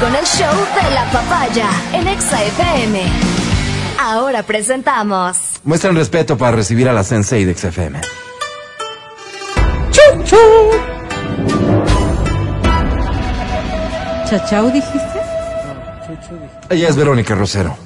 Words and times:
con 0.00 0.14
el 0.14 0.24
show 0.24 0.54
de 0.80 0.94
la 0.94 1.04
papaya 1.10 1.68
en 1.92 2.06
Exa 2.06 2.42
FM. 2.44 3.02
Ahora 4.00 4.42
presentamos. 4.42 5.36
Muestran 5.64 5.96
respeto 5.96 6.38
para 6.38 6.56
recibir 6.56 6.88
a 6.88 6.92
la 6.92 7.02
Sensei 7.02 7.44
de 7.44 7.54
XFM. 7.54 8.00
¿Chachau 14.28 14.70
dijiste? 14.70 15.20
Ella 16.70 16.88
es 16.88 16.96
Verónica 16.96 17.34
Rosero. 17.34 17.76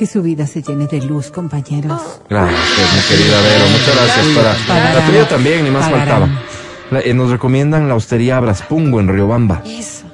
Que 0.00 0.06
su 0.06 0.22
vida 0.22 0.46
se 0.46 0.62
llene 0.62 0.86
de 0.86 1.02
luz, 1.02 1.30
compañeros. 1.30 2.00
Gracias, 2.30 2.58
mi 2.94 3.16
querida 3.18 3.36
Vero. 3.42 3.64
Muchas 3.70 3.94
gracias 3.96 4.26
para 4.34 4.54
Pagarán. 4.66 4.94
la 4.98 5.06
tuya 5.06 5.28
también, 5.28 5.62
ni 5.64 5.70
más 5.70 5.84
Pagarán. 5.90 6.08
faltaba. 6.08 6.40
La- 6.90 7.00
eh, 7.00 7.12
nos 7.12 7.30
recomiendan 7.30 7.86
la 7.86 7.96
hostería 7.96 8.38
Abraspungo 8.38 8.98
en 8.98 9.08
Riobamba. 9.08 9.62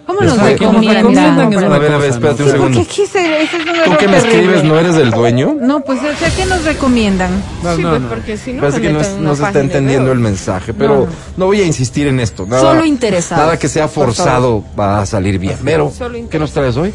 ¿Cómo 0.07 0.21
Ya 0.23 0.27
nos 0.27 0.39
recomiendan? 0.43 1.39
A 1.55 1.57
una 1.59 1.79
ver, 1.79 1.93
a 1.93 1.99
ver, 1.99 2.11
espérate 2.11 2.43
un 2.43 2.51
segundo. 2.51 2.81
aquí 2.81 3.07
se, 3.07 3.43
ese 3.43 3.57
es 3.59 3.63
un 3.63 3.65
¿Tú 3.75 3.81
error 3.81 3.97
que 3.99 4.09
me 4.09 4.17
terrible. 4.21 4.41
escribes 4.41 4.65
no 4.65 4.79
eres 4.81 4.97
el 4.97 5.11
dueño? 5.13 5.57
No, 5.61 5.79
pues, 5.81 6.01
o 6.01 6.17
sea, 6.19 6.31
¿qué 6.35 6.47
nos 6.47 6.65
recomiendan? 6.65 7.31
No, 7.63 7.77
sí, 7.77 7.83
no, 7.83 7.91
pues 7.91 8.03
no. 8.03 8.09
porque 8.09 8.37
si 8.37 8.53
no. 8.55 8.61
Parece 8.63 8.81
que 8.81 8.93
no, 8.93 9.01
es- 9.01 9.17
no 9.21 9.37
se 9.37 9.45
está 9.45 9.61
entendiendo 9.61 10.11
el 10.11 10.19
mensaje, 10.19 10.75
pero 10.75 11.07
no, 11.37 11.47
voy 11.47 11.61
a 11.61 11.65
insistir 11.65 12.09
en 12.09 12.19
esto. 12.19 12.45
Nada, 12.45 12.73
Solo 12.73 12.85
interesados, 12.85 13.45
Nada 13.45 13.57
que 13.57 13.69
sea 13.69 13.87
por 13.87 14.07
forzado 14.07 14.65
va 14.77 14.99
a 15.03 15.07
salir 15.07 15.39
bien. 15.39 15.57
Pero, 15.65 15.93
Solo 15.97 16.19
¿qué 16.29 16.41
nos 16.41 16.51
traes 16.51 16.77
hoy? 16.77 16.93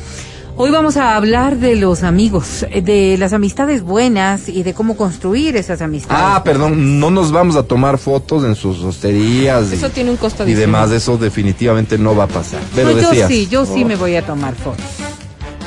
Hoy 0.64 0.70
vamos 0.70 0.96
a 0.96 1.16
hablar 1.16 1.58
de 1.58 1.76
los 1.76 2.04
amigos, 2.04 2.68
de 2.84 3.16
las 3.18 3.34
amistades 3.34 3.82
buenas 3.82 4.48
y 4.48 4.62
de 4.62 4.76
cómo 4.76 4.96
construir 4.96 5.58
esas 5.58 5.82
amistades. 5.82 6.24
Ah, 6.24 6.44
perdón, 6.44 7.00
no 7.00 7.10
nos 7.10 7.32
vamos 7.32 7.56
a 7.56 7.64
tomar 7.64 7.98
fotos 7.98 8.44
en 8.46 8.54
sus 8.54 8.80
hosterías 8.84 9.72
y, 9.72 9.74
Eso 9.74 9.90
tiene 9.90 10.12
un 10.12 10.18
costo 10.18 10.48
y 10.48 10.54
demás. 10.54 10.92
Eso 10.92 11.18
definitivamente 11.18 11.98
no 11.98 12.16
va 12.16 12.26
a 12.26 12.28
pasar. 12.28 12.60
Pero 12.76 12.92
No, 12.92 13.00
yo 13.02 13.10
decías. 13.10 13.28
sí, 13.28 13.48
yo 13.50 13.66
sí 13.66 13.84
me 13.86 13.96
voy 13.96 14.16
a 14.18 14.24
tomar 14.24 14.54
fotos. 14.54 14.86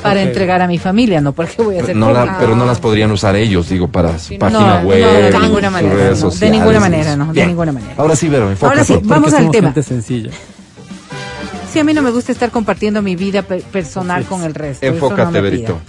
Para 0.00 0.22
entregar 0.22 0.62
a 0.62 0.68
mi 0.68 0.78
familia, 0.78 1.20
no 1.20 1.32
porque 1.32 1.60
voy 1.60 1.78
a 1.78 1.82
hacer 1.82 1.96
No 1.96 2.12
la- 2.12 2.20
fotos. 2.20 2.36
pero 2.38 2.54
no 2.54 2.64
las 2.64 2.78
podrían 2.78 3.10
usar 3.10 3.34
ellos, 3.34 3.68
digo, 3.70 3.88
para 3.88 4.16
su 4.20 4.34
no, 4.34 4.38
página 4.38 4.80
no, 4.80 4.88
web. 4.88 5.02
no, 5.02 5.38
de 5.40 5.40
ninguna 5.40 5.70
manera, 5.70 5.94
redes 5.94 6.20
no, 6.20 6.26
de 6.26 6.32
sociales. 6.32 6.58
ninguna 6.60 6.78
manera, 6.78 7.16
no, 7.16 7.32
de 7.32 7.46
ninguna 7.46 7.72
manera. 7.72 7.94
Ahora 7.96 8.14
sí, 8.14 8.28
Vero, 8.28 8.48
enfócate. 8.48 8.72
Ahora 8.78 8.84
sí, 8.84 8.92
vamos 9.02 9.08
Porque 9.24 9.36
al 9.36 9.42
somos 9.42 9.52
tema. 9.56 9.68
gente 9.72 9.82
sencilla. 9.82 10.30
Sí, 11.74 11.80
a 11.80 11.84
mí 11.84 11.92
no 11.92 12.02
me 12.02 12.10
gusta 12.10 12.30
estar 12.30 12.50
compartiendo 12.52 13.02
mi 13.02 13.16
vida 13.16 13.42
pe- 13.42 13.60
personal 13.72 14.24
con 14.24 14.44
el 14.44 14.54
resto. 14.54 14.86
Enfócate, 14.86 15.40
Verito. 15.40 15.80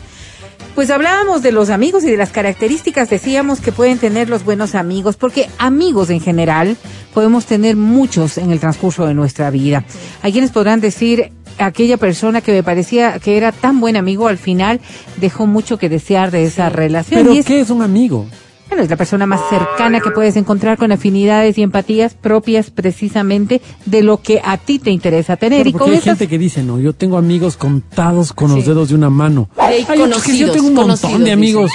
Pues 0.74 0.90
hablábamos 0.90 1.42
de 1.44 1.52
los 1.54 1.70
amigos 1.70 2.04
y 2.04 2.08
de 2.12 2.18
las 2.18 2.32
características, 2.32 3.10
decíamos 3.10 3.62
que 3.62 3.72
pueden 3.72 3.98
tener 4.00 4.28
los 4.28 4.44
buenos 4.44 4.76
amigos, 4.76 5.16
porque 5.16 5.48
amigos 5.58 6.10
en 6.10 6.20
general 6.20 6.76
podemos 7.14 7.46
tener 7.46 7.78
muchos 7.78 8.38
en 8.38 8.52
el 8.52 8.60
transcurso 8.60 9.06
de 9.06 9.14
nuestra 9.14 9.52
vida. 9.52 9.86
Hay 10.22 10.32
quienes 10.34 10.52
podrán 10.52 10.82
decir, 10.82 11.32
aquella 11.60 11.96
persona 11.98 12.42
que 12.42 12.52
me 12.52 12.64
parecía 12.64 13.20
que 13.20 13.38
era 13.38 13.54
tan 13.54 13.80
buen 13.80 13.96
amigo, 13.96 14.28
al 14.28 14.38
final 14.40 14.82
dejó 15.18 15.46
mucho 15.48 15.78
que 15.78 15.88
desear 15.88 16.32
de 16.32 16.44
esa 16.44 16.68
relación. 16.70 17.22
¿Pero 17.22 17.34
y 17.34 17.38
es, 17.38 17.46
qué 17.46 17.62
es 17.62 17.70
un 17.70 17.82
amigo? 17.82 18.26
Bueno, 18.68 18.84
es 18.84 18.90
la 18.90 18.96
persona 18.96 19.26
más 19.26 19.42
cercana 19.50 20.00
que 20.02 20.10
puedes 20.12 20.36
encontrar 20.38 20.78
con 20.78 20.92
afinidades 20.92 21.58
y 21.58 21.62
empatías 21.62 22.14
propias 22.16 22.70
precisamente 22.72 23.62
de 23.86 24.02
lo 24.02 24.22
que 24.22 24.42
a 24.44 24.58
ti 24.58 24.80
te 24.80 24.90
interesa 24.92 25.38
tener. 25.38 25.64
Claro, 25.64 25.70
y 25.70 25.72
porque 25.74 25.84
con 25.84 25.92
hay 25.92 25.98
esas 26.00 26.18
gente 26.18 26.28
que 26.28 26.38
dice, 26.40 26.64
no, 26.64 26.80
yo 26.80 26.94
tengo 26.94 27.18
amigos 27.18 27.58
contados 27.58 28.34
con 28.34 28.50
los 28.52 28.64
Sí. 28.64 28.70
dedos 28.70 28.90
de 28.90 28.96
una 28.96 29.10
mano. 29.10 29.50
Hay 29.58 29.86
Hay 29.88 30.02
otros 30.02 30.24
que 30.24 30.32
sí, 30.32 30.40
yo 30.40 30.52
tengo 30.52 30.68
un 30.68 30.74
montón 30.74 31.24
de 31.24 31.32
amigos, 31.32 31.72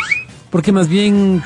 porque 0.50 0.72
más 0.72 0.88
bien, 0.88 1.42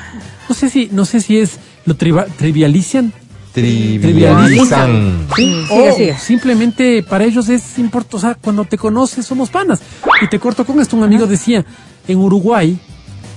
no 0.49 0.55
sé 0.55 0.69
si, 0.69 0.89
no 0.91 1.05
sé 1.05 1.21
si 1.21 1.37
es, 1.37 1.59
lo 1.85 1.95
triva- 1.95 2.25
trivializan. 2.25 3.13
Trivializan. 3.53 5.27
Sí, 5.35 5.53
o 5.69 5.91
sigue. 5.95 6.17
simplemente 6.17 7.03
para 7.03 7.23
ellos 7.23 7.47
es 7.49 7.77
importante, 7.79 8.17
o 8.17 8.19
sea, 8.19 8.35
cuando 8.35 8.65
te 8.65 8.77
conoces 8.77 9.25
somos 9.25 9.49
panas. 9.49 9.81
Y 10.21 10.27
te 10.27 10.39
corto 10.39 10.65
con 10.65 10.79
esto, 10.79 10.97
un 10.97 11.03
amigo 11.03 11.25
decía, 11.27 11.65
en 12.07 12.17
Uruguay, 12.17 12.77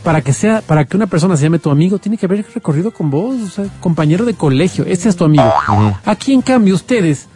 para 0.09 0.23
que 0.23 0.33
sea, 0.33 0.63
para 0.63 0.87
que 0.87 0.97
una 0.97 1.07
persona 1.07 1.37
se 1.37 1.43
llame 1.43 1.59
tu 1.59 1.71
amigo, 1.71 1.99
tiene 1.99 2.17
que 2.17 2.25
haber 2.25 2.43
recorrido 2.55 2.93
con 2.93 3.11
vos, 3.11 3.37
o 3.43 3.51
sea, 3.51 3.67
compañero 3.79 4.25
de 4.25 4.33
colegio, 4.33 4.87
ese 4.87 5.11
es 5.11 5.17
tu 5.17 5.25
amigo. 5.25 5.53
Aquí 6.03 6.33
en 6.33 6.41
cambio 6.41 6.77
ustedes, 6.77 7.27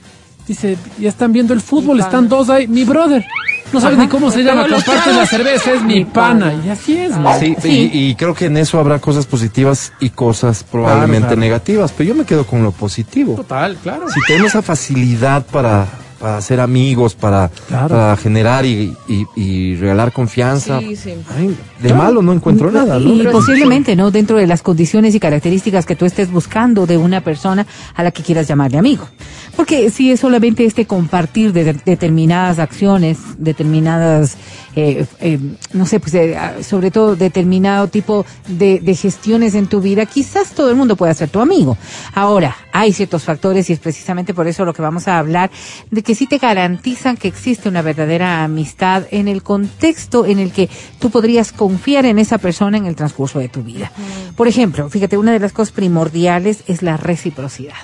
dice, 0.49 0.79
ya 0.99 1.11
están 1.11 1.35
viendo 1.35 1.53
el 1.53 1.61
fútbol, 1.61 2.01
están 2.01 2.31
dos 2.31 2.49
ahí, 2.49 2.67
mi 2.67 2.85
brother. 2.85 3.27
No 3.75 3.79
sabes 3.79 3.99
ni 3.99 4.09
cómo 4.09 4.31
se 4.31 4.43
llama, 4.43 4.67
comparte 4.67 5.13
la 5.13 5.27
cerveza, 5.27 5.75
es 5.75 5.83
mi 5.83 6.07
pana. 6.07 6.55
Y 6.65 6.71
así 6.71 6.97
es. 6.97 7.13
Sí, 7.39 7.57
Sí. 7.61 7.91
Y, 7.93 8.09
y 8.09 8.15
creo 8.15 8.33
que 8.33 8.47
en 8.47 8.57
eso 8.57 8.81
habrá 8.81 9.01
cosas 9.01 9.27
positivas 9.27 9.93
y 10.01 10.09
cosas 10.09 10.65
probablemente 10.65 11.27
claro. 11.27 11.41
negativas, 11.43 11.93
pero 11.93 12.09
yo 12.09 12.15
me 12.15 12.25
quedo 12.25 12.47
con 12.47 12.63
lo 12.63 12.73
positivo. 12.73 13.35
Total, 13.35 13.77
claro. 13.83 14.09
Si 14.09 14.21
tenemos 14.27 14.49
esa 14.53 14.63
facilidad 14.63 15.45
para, 15.45 15.89
para 16.23 16.37
hacer 16.37 16.61
amigos, 16.61 17.17
para, 17.17 17.51
Claro. 17.67 17.89
para 17.89 18.17
generar 18.17 18.65
y, 18.65 18.95
y- 19.09 19.27
y 19.35 19.75
regalar 19.77 20.13
confianza, 20.13 20.79
Sí, 20.79 20.95
sí. 20.95 21.15
ay, 21.37 21.57
de 21.81 21.93
malo 21.93 22.23
no 22.23 22.33
encuentro 22.33 22.71
nada, 22.71 23.01
¿no? 23.01 23.13
Y 23.13 23.27
posiblemente, 23.27 23.97
¿no? 23.97 24.13
Dentro 24.13 24.37
de 24.37 24.47
las 24.47 24.63
condiciones 24.63 25.17
y 25.17 25.21
características 25.21 25.85
que 25.85 25.97
tú 25.97 26.05
estés 26.07 26.31
buscando 26.31 26.87
de 26.87 26.97
una 26.97 27.23
persona 27.23 27.67
a 27.97 28.05
la 28.05 28.13
que 28.13 28.23
quieras 28.23 28.47
llamarle 28.47 28.79
amigo. 28.79 29.09
Porque 29.57 29.91
si 29.91 30.13
es 30.13 30.21
solamente 30.21 30.65
este 30.65 30.87
compartir 30.87 31.53
de, 31.53 31.65
de- 31.65 31.73
determinadas 31.85 32.61
acciones, 32.61 33.19
determinadas, 33.39 34.37
eh, 34.77 35.05
eh, 35.21 35.39
no 35.73 35.87
sé, 35.87 35.99
pues 36.01 36.15
eh, 36.15 36.37
ah, 36.37 36.55
sobre 36.63 36.91
todo 36.93 37.17
determinado 37.17 37.89
tipo 37.89 38.25
de, 38.47 38.79
de 38.81 38.95
gestiones 38.95 39.55
en 39.55 39.67
tu 39.67 39.81
vida, 39.81 40.07
quizás 40.07 40.53
todo 40.53 40.71
el 40.71 40.77
mundo 40.77 40.95
pueda 40.97 41.13
ser 41.15 41.29
tu 41.31 41.41
amigo. 41.41 41.77
Ahora, 42.15 42.57
hay 42.73 42.93
ciertos 42.93 43.25
factores 43.25 43.69
y 43.69 43.73
es 43.75 43.79
precisamente 43.81 44.33
por 44.35 44.47
eso 44.47 44.65
lo 44.65 44.73
que 44.73 44.81
vamos 44.83 45.09
a 45.09 45.19
hablar, 45.19 45.51
de 45.91 46.03
que 46.03 46.12
sí 46.15 46.27
te 46.27 46.39
garantizan 46.39 47.17
que 47.17 47.29
existe 47.29 47.69
una 47.69 47.83
verdadera 47.83 48.45
amistad 48.45 49.05
en 49.11 49.29
el 49.29 49.43
contexto 49.43 50.27
en 50.27 50.39
el 50.39 50.53
que 50.53 50.69
tú 50.99 51.11
podrías 51.11 51.53
confiar 51.53 52.07
en 52.07 52.19
esa 52.19 52.39
persona 52.39 52.77
en 52.77 52.87
el 52.87 52.97
transcurso 52.97 53.39
de 53.39 53.49
tu 53.49 53.63
vida. 53.63 53.93
Por 54.37 54.49
ejemplo, 54.49 54.89
fíjate, 54.89 55.19
una 55.19 55.33
de 55.33 55.39
las 55.41 55.53
cosas 55.53 55.73
primordiales 55.73 56.65
es 56.67 56.83
la 56.83 56.97
reciprocidad. 56.97 57.75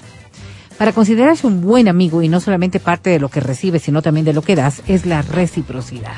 Para 0.78 0.92
considerarse 0.92 1.44
un 1.44 1.60
buen 1.60 1.88
amigo 1.88 2.22
y 2.22 2.28
no 2.28 2.38
solamente 2.38 2.78
parte 2.78 3.10
de 3.10 3.18
lo 3.18 3.28
que 3.28 3.40
recibes, 3.40 3.82
sino 3.82 4.00
también 4.00 4.24
de 4.24 4.32
lo 4.32 4.42
que 4.42 4.54
das, 4.54 4.80
es 4.86 5.06
la 5.06 5.22
reciprocidad. 5.22 6.12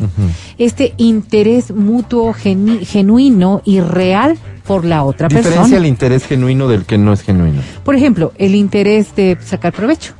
Este 0.59 0.93
interés 0.99 1.75
mutuo, 1.75 2.35
genuino 2.35 3.63
y 3.65 3.81
real 3.81 4.37
por 4.67 4.85
la 4.85 5.03
otra 5.03 5.29
Diferencia 5.29 5.61
persona. 5.63 5.77
el 5.79 5.87
interés 5.87 6.27
genuino 6.27 6.69
del 6.69 6.85
que 6.85 6.99
no 6.99 7.15
es 7.15 7.23
genuino. 7.23 7.63
Por 7.85 7.95
ejemplo, 7.95 8.35
el 8.37 8.55
interés 8.55 9.17
de 9.17 9.39
sacar 9.43 9.73
provecho. 9.73 10.13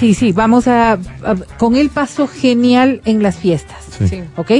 Sí, 0.00 0.14
sí, 0.14 0.32
vamos 0.32 0.66
a, 0.66 0.94
a- 0.94 0.98
con 1.58 1.76
él 1.76 1.90
paso 1.90 2.26
genial 2.26 3.00
en 3.04 3.22
las 3.22 3.36
fiestas. 3.36 3.76
Sí. 3.98 4.08
Sí. 4.08 4.22
¿Ok? 4.36 4.50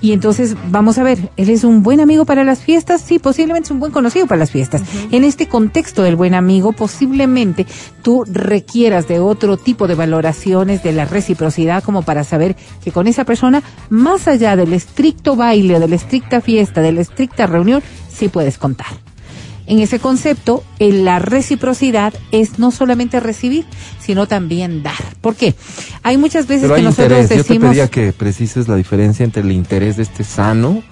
Y 0.00 0.12
entonces 0.12 0.54
vamos 0.70 0.98
a 0.98 1.02
ver, 1.02 1.30
¿él 1.36 1.48
es 1.50 1.64
un 1.64 1.82
buen 1.82 2.00
amigo 2.00 2.24
para 2.24 2.44
las 2.44 2.60
fiestas? 2.60 3.00
Sí, 3.00 3.18
posiblemente 3.18 3.66
es 3.66 3.70
un 3.72 3.80
buen 3.80 3.90
conocido 3.90 4.26
para 4.26 4.38
las 4.38 4.50
fiestas. 4.52 4.82
En 5.10 5.24
este 5.24 5.48
contexto 5.48 6.02
del 6.02 6.14
buen 6.16 6.34
amigo, 6.34 6.72
posiblemente 6.72 7.66
tú 8.02 8.22
requieras 8.30 9.08
de 9.08 9.18
otro 9.18 9.56
tipo 9.56 9.88
de 9.88 9.94
valoraciones 9.96 10.82
de 10.84 10.92
la 10.92 11.04
reciprocidad 11.06 11.82
como 11.82 12.02
para 12.02 12.24
saber 12.24 12.54
que 12.84 12.92
con 12.92 13.06
esa 13.08 13.24
persona, 13.24 13.62
más 13.88 14.28
allá 14.28 14.54
del 14.54 14.72
estricto 14.74 15.34
baile, 15.34 15.80
de 15.80 15.88
la 15.88 15.96
estricta 15.96 16.40
fiesta, 16.40 16.80
de 16.82 16.92
la 16.92 17.00
estricta 17.00 17.46
reunión, 17.46 17.82
sí 18.12 18.28
puedes 18.28 18.58
contar. 18.58 18.86
En 19.66 19.80
ese 19.80 19.98
concepto, 19.98 20.62
en 20.78 21.04
la 21.04 21.18
reciprocidad 21.18 22.14
es 22.30 22.58
no 22.58 22.70
solamente 22.70 23.18
recibir, 23.20 23.64
sino 24.00 24.28
también 24.28 24.82
dar. 24.82 24.94
¿Por 25.20 25.34
qué? 25.34 25.54
Hay 26.02 26.16
muchas 26.18 26.46
veces 26.46 26.62
Pero 26.64 26.76
que 26.76 26.82
nosotros 26.82 27.04
interés. 27.06 27.22
Yo 27.24 27.28
te 27.28 27.48
decimos... 27.48 27.70
pedía 27.70 27.88
que 27.88 28.12
precises 28.12 28.68
la 28.68 28.76
diferencia 28.76 29.24
entre 29.24 29.42
el 29.42 29.50
interés 29.52 29.96
de 29.96 30.04
este 30.04 30.22
sano 30.24 30.82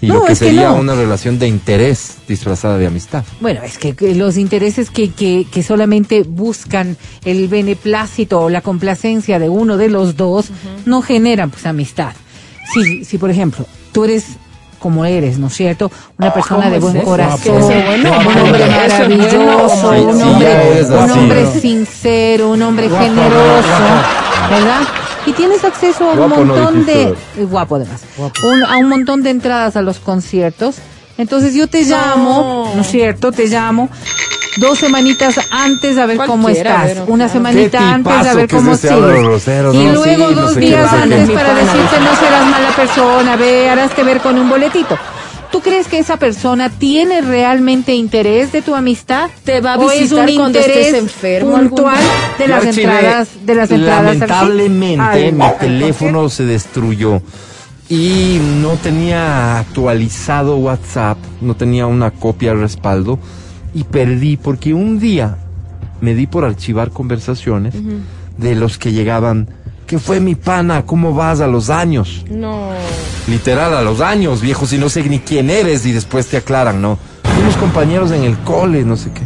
y 0.00 0.08
No, 0.08 0.14
lo 0.14 0.24
que 0.24 0.32
es 0.32 0.38
que 0.38 0.46
sería 0.46 0.70
no. 0.70 0.76
una 0.76 0.94
relación 0.94 1.38
de 1.38 1.48
interés 1.48 2.16
disfrazada 2.28 2.76
de 2.78 2.86
amistad. 2.86 3.24
Bueno, 3.40 3.62
es 3.62 3.78
que, 3.78 3.94
que 3.94 4.14
los 4.14 4.36
intereses 4.36 4.90
que, 4.90 5.10
que, 5.10 5.46
que 5.50 5.62
solamente 5.62 6.22
buscan 6.22 6.96
el 7.24 7.48
beneplácito 7.48 8.40
o 8.40 8.50
la 8.50 8.60
complacencia 8.60 9.38
de 9.38 9.48
uno 9.48 9.76
de 9.76 9.88
los 9.88 10.16
dos 10.16 10.48
no 10.84 11.00
generan 11.02 11.50
pues 11.50 11.64
amistad. 11.66 12.12
Si, 12.72 13.04
si 13.04 13.16
por 13.18 13.30
ejemplo, 13.30 13.66
tú 13.92 14.04
eres 14.04 14.24
como 14.78 15.04
eres, 15.04 15.38
¿no 15.38 15.46
es 15.48 15.54
cierto? 15.54 15.90
Una 16.18 16.32
persona 16.32 16.70
de 16.70 16.78
¿Cómo 16.78 16.92
buen 16.92 16.96
es 17.02 17.04
corazón, 17.04 17.62
un 17.62 18.06
hombre 18.06 18.66
maravilloso, 18.66 19.90
un 19.90 20.22
hombre, 20.22 20.84
un 20.88 21.10
hombre 21.10 21.46
sincero, 21.60 22.50
un 22.50 22.62
hombre 22.62 22.88
generoso, 22.88 23.68
¿verdad? 24.50 24.80
Y 25.26 25.32
tienes 25.32 25.64
acceso 25.64 26.08
a 26.08 26.12
un 26.12 26.18
Guapo 26.18 26.44
no 26.44 26.54
montón 26.54 26.86
de 26.86 27.02
eh, 27.02 27.14
guapo 27.50 27.76
además, 27.76 28.02
un- 28.44 28.62
a 28.64 28.76
un 28.78 28.88
montón 28.88 29.22
de 29.22 29.30
entradas 29.30 29.76
a 29.76 29.82
los 29.82 29.98
conciertos. 29.98 30.76
Entonces 31.18 31.54
yo 31.54 31.66
te 31.66 31.82
llamo, 31.84 32.72
¿no 32.74 32.82
es 32.82 32.88
cierto? 32.88 33.32
Te 33.32 33.46
llamo 33.46 33.88
dos 34.58 34.78
semanitas 34.78 35.38
antes 35.50 35.98
a 35.98 36.06
ver 36.06 36.16
cómo 36.18 36.48
estás, 36.48 36.92
una 37.06 37.24
claro. 37.26 37.32
semanita 37.32 37.92
antes 37.94 38.12
a 38.12 38.34
ver 38.34 38.46
que 38.48 38.56
es 38.56 38.62
cómo 38.62 38.72
Álvaro 38.74 39.08
sigues. 39.10 39.24
Rosero, 39.26 39.74
y 39.74 39.84
¿no? 39.84 39.92
luego 39.92 40.28
Sí, 40.28 40.34
no 40.34 40.40
dos 40.42 40.54
sé 40.54 40.60
días 40.60 40.80
no 40.82 40.88
sé 40.88 40.96
qué. 40.96 41.02
antes 41.14 41.30
para 41.30 41.48
pana, 41.48 41.60
decirte 41.60 42.00
¿no? 42.00 42.16
serás 42.16 42.46
mala 42.50 42.70
persona, 42.76 43.36
ve, 43.36 43.68
harás 43.70 43.96
ver 43.96 44.20
con 44.20 44.38
un 44.38 44.48
boletito. 44.48 44.98
¿Tú 45.52 45.60
crees 45.60 45.86
que 45.88 45.98
esa 45.98 46.18
persona 46.18 46.68
tiene 46.70 47.20
realmente 47.22 47.94
interés 47.94 48.50
de 48.52 48.62
tu 48.62 48.74
amistad? 48.74 49.30
Te 49.44 49.60
va 49.60 49.74
a 49.74 49.78
¿O 49.78 49.90
es 49.90 50.00
visitar 50.00 50.28
un 50.28 50.36
cuando 50.36 50.58
interés 50.58 50.86
estés 50.86 50.94
enfermo 51.00 51.52
puntual 51.56 51.98
de 52.38 52.48
las 52.48 52.64
entradas 52.64 53.28
de 53.42 53.54
las 53.54 53.70
entradas? 53.70 54.04
Lamentablemente 54.04 55.02
Al- 55.02 55.32
mi 55.32 55.44
teléfono 55.60 56.28
se 56.28 56.44
destruyó 56.44 57.22
y 57.88 58.40
no 58.60 58.70
tenía 58.76 59.58
actualizado 59.58 60.56
WhatsApp, 60.56 61.18
no 61.40 61.54
tenía 61.54 61.86
una 61.86 62.10
copia 62.10 62.52
al 62.52 62.60
respaldo 62.60 63.18
y 63.74 63.84
perdí 63.84 64.36
porque 64.36 64.74
un 64.74 64.98
día 64.98 65.38
me 66.00 66.14
di 66.14 66.26
por 66.26 66.44
archivar 66.44 66.90
conversaciones 66.90 67.74
de 68.36 68.54
los 68.54 68.78
que 68.78 68.92
llegaban. 68.92 69.48
¿Qué 69.86 69.98
fue 69.98 70.18
mi 70.18 70.34
pana? 70.34 70.84
¿Cómo 70.84 71.14
vas 71.14 71.40
a 71.40 71.46
los 71.46 71.70
años? 71.70 72.24
No. 72.28 72.70
Literal, 73.28 73.74
a 73.74 73.82
los 73.82 74.00
años, 74.00 74.40
viejo, 74.40 74.66
si 74.66 74.78
no 74.78 74.88
sé 74.88 75.02
ni 75.04 75.20
quién 75.20 75.48
eres 75.48 75.86
y 75.86 75.92
después 75.92 76.26
te 76.26 76.36
aclaran, 76.36 76.82
¿no? 76.82 76.98
Unos 77.40 77.56
compañeros 77.56 78.10
en 78.10 78.24
el 78.24 78.36
cole, 78.38 78.84
no 78.84 78.96
sé 78.96 79.10
qué. 79.12 79.22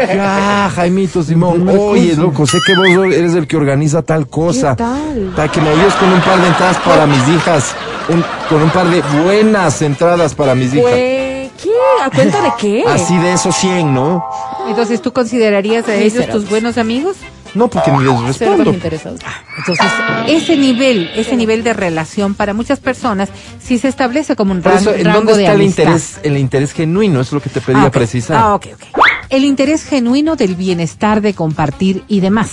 Ah, 0.00 0.14
Ya, 0.14 0.72
Jaimito 0.74 1.22
Simón, 1.22 1.68
oye, 1.68 2.14
loco, 2.16 2.46
sé 2.46 2.58
que 2.66 2.74
vos 2.74 3.12
eres 3.12 3.34
el 3.34 3.46
que 3.46 3.56
organiza 3.56 4.02
tal 4.02 4.28
cosa. 4.28 4.70
¿Qué 4.76 4.82
tal? 4.82 5.32
Para 5.36 5.50
que 5.50 5.60
me 5.60 5.68
ayudes 5.70 5.94
con 5.94 6.12
un 6.12 6.20
par 6.20 6.40
de 6.40 6.48
entradas 6.48 6.76
para 6.78 7.06
mis 7.06 7.28
hijas. 7.28 7.74
un- 8.08 8.24
con 8.48 8.60
un 8.60 8.70
par 8.70 8.86
de 8.88 9.00
buenas 9.22 9.80
entradas 9.80 10.34
para 10.34 10.56
mis 10.56 10.74
hijas. 10.74 10.82
Pues, 10.90 11.50
¿qué? 11.62 11.70
¿A 12.04 12.10
cuenta 12.10 12.42
de 12.42 12.50
qué? 12.58 12.84
Así 12.86 13.16
de 13.16 13.32
esos 13.32 13.54
100, 13.54 13.94
¿no? 13.94 14.24
Entonces, 14.68 15.00
¿tú 15.00 15.12
considerarías 15.12 15.86
a 15.88 15.94
ellos 15.94 16.28
tus 16.28 16.48
buenos 16.50 16.78
amigos? 16.78 17.16
No, 17.54 17.68
porque 17.68 17.90
ni 17.92 17.98
les 18.02 18.38
respondo. 18.38 18.70
interesados. 18.72 19.20
Entonces, 19.58 19.86
ese 20.26 20.56
nivel, 20.56 21.10
ese 21.14 21.36
nivel 21.36 21.62
de 21.62 21.74
relación 21.74 22.34
para 22.34 22.54
muchas 22.54 22.80
personas, 22.80 23.28
si 23.62 23.78
se 23.78 23.88
establece 23.88 24.34
como 24.36 24.52
un 24.52 24.62
Por 24.62 24.72
ran- 24.72 24.80
eso, 24.80 24.94
¿en 24.94 25.04
rango 25.04 25.18
dónde 25.18 25.34
de 25.34 25.42
está 25.42 25.52
el 25.52 25.62
interés, 25.62 26.18
el 26.22 26.38
interés 26.38 26.72
genuino? 26.72 27.20
Es 27.20 27.30
lo 27.30 27.40
que 27.42 27.50
te 27.50 27.60
pedía 27.60 27.84
Ah, 27.84 27.90
precisar. 27.90 28.36
Ah, 28.38 28.54
ok, 28.54 28.66
ok. 28.74 29.01
El 29.32 29.46
interés 29.46 29.82
genuino 29.82 30.36
del 30.36 30.56
bienestar, 30.56 31.22
de 31.22 31.32
compartir 31.32 32.04
y 32.06 32.20
demás. 32.20 32.50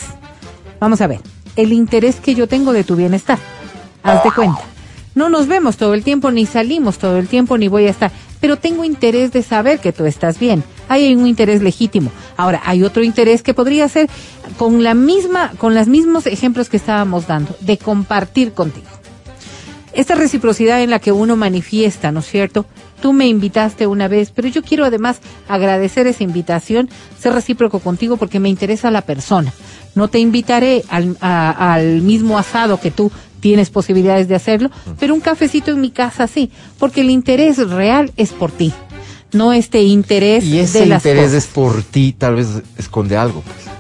Vamos 0.79 1.01
a 1.01 1.07
ver, 1.07 1.19
el 1.57 1.73
interés 1.73 2.21
que 2.21 2.35
yo 2.35 2.47
tengo 2.47 2.71
de 2.71 2.85
tu 2.85 2.95
bienestar. 2.95 3.37
Haz 4.01 4.23
de 4.23 4.31
cuenta. 4.31 4.61
No 5.13 5.27
nos 5.27 5.47
vemos 5.47 5.75
todo 5.75 5.93
el 5.93 6.05
tiempo, 6.05 6.31
ni 6.31 6.45
salimos 6.45 6.97
todo 6.97 7.17
el 7.17 7.27
tiempo, 7.27 7.57
ni 7.57 7.67
voy 7.67 7.87
a 7.87 7.89
estar. 7.89 8.13
Pero 8.39 8.55
tengo 8.55 8.85
interés 8.85 9.33
de 9.33 9.43
saber 9.43 9.79
que 9.79 9.91
tú 9.91 10.05
estás 10.05 10.39
bien. 10.39 10.63
Hay 10.87 11.13
un 11.13 11.27
interés 11.27 11.61
legítimo. 11.61 12.11
Ahora, 12.37 12.61
hay 12.63 12.81
otro 12.83 13.03
interés 13.03 13.43
que 13.43 13.53
podría 13.53 13.89
ser 13.89 14.09
con 14.57 14.81
la 14.81 14.93
misma, 14.93 15.51
con 15.57 15.75
los 15.75 15.89
mismos 15.89 16.27
ejemplos 16.27 16.69
que 16.69 16.77
estábamos 16.77 17.27
dando, 17.27 17.57
de 17.59 17.77
compartir 17.77 18.53
contigo. 18.53 18.87
Esta 19.91 20.15
reciprocidad 20.15 20.81
en 20.81 20.91
la 20.91 20.99
que 20.99 21.11
uno 21.11 21.35
manifiesta, 21.35 22.13
¿no 22.13 22.21
es 22.21 22.27
cierto? 22.27 22.65
Tú 23.01 23.13
me 23.13 23.27
invitaste 23.27 23.87
una 23.87 24.07
vez, 24.07 24.31
pero 24.33 24.47
yo 24.47 24.61
quiero 24.63 24.85
además 24.85 25.19
agradecer 25.47 26.05
esa 26.07 26.23
invitación, 26.23 26.89
ser 27.19 27.33
recíproco 27.33 27.79
contigo 27.79 28.17
porque 28.17 28.39
me 28.39 28.49
interesa 28.49 28.91
la 28.91 29.01
persona. 29.01 29.53
No 29.95 30.07
te 30.07 30.19
invitaré 30.19 30.83
al, 30.89 31.17
a- 31.21 31.73
al 31.73 32.01
mismo 32.01 32.37
asado 32.37 32.79
que 32.79 32.91
tú 32.91 33.11
tienes 33.39 33.69
posibilidades 33.69 34.27
de 34.27 34.35
hacerlo, 34.35 34.69
pero 34.99 35.13
un 35.13 35.21
cafecito 35.21 35.71
en 35.71 35.79
mi 35.81 35.91
casa 35.91 36.27
sí, 36.27 36.51
porque 36.77 37.01
el 37.01 37.09
interés 37.09 37.57
real 37.69 38.11
es 38.17 38.31
por 38.31 38.51
ti, 38.51 38.73
no 39.31 39.53
este 39.53 39.81
interés 39.83 40.43
y 40.43 40.59
ese 40.59 40.79
de 40.81 40.85
las 40.87 41.05
interés 41.05 41.25
cosas. 41.31 41.43
es 41.45 41.47
por 41.47 41.83
ti, 41.83 42.13
tal 42.17 42.35
vez 42.35 42.47
esconde 42.77 43.15
algo. 43.15 43.41
Pues. 43.41 43.78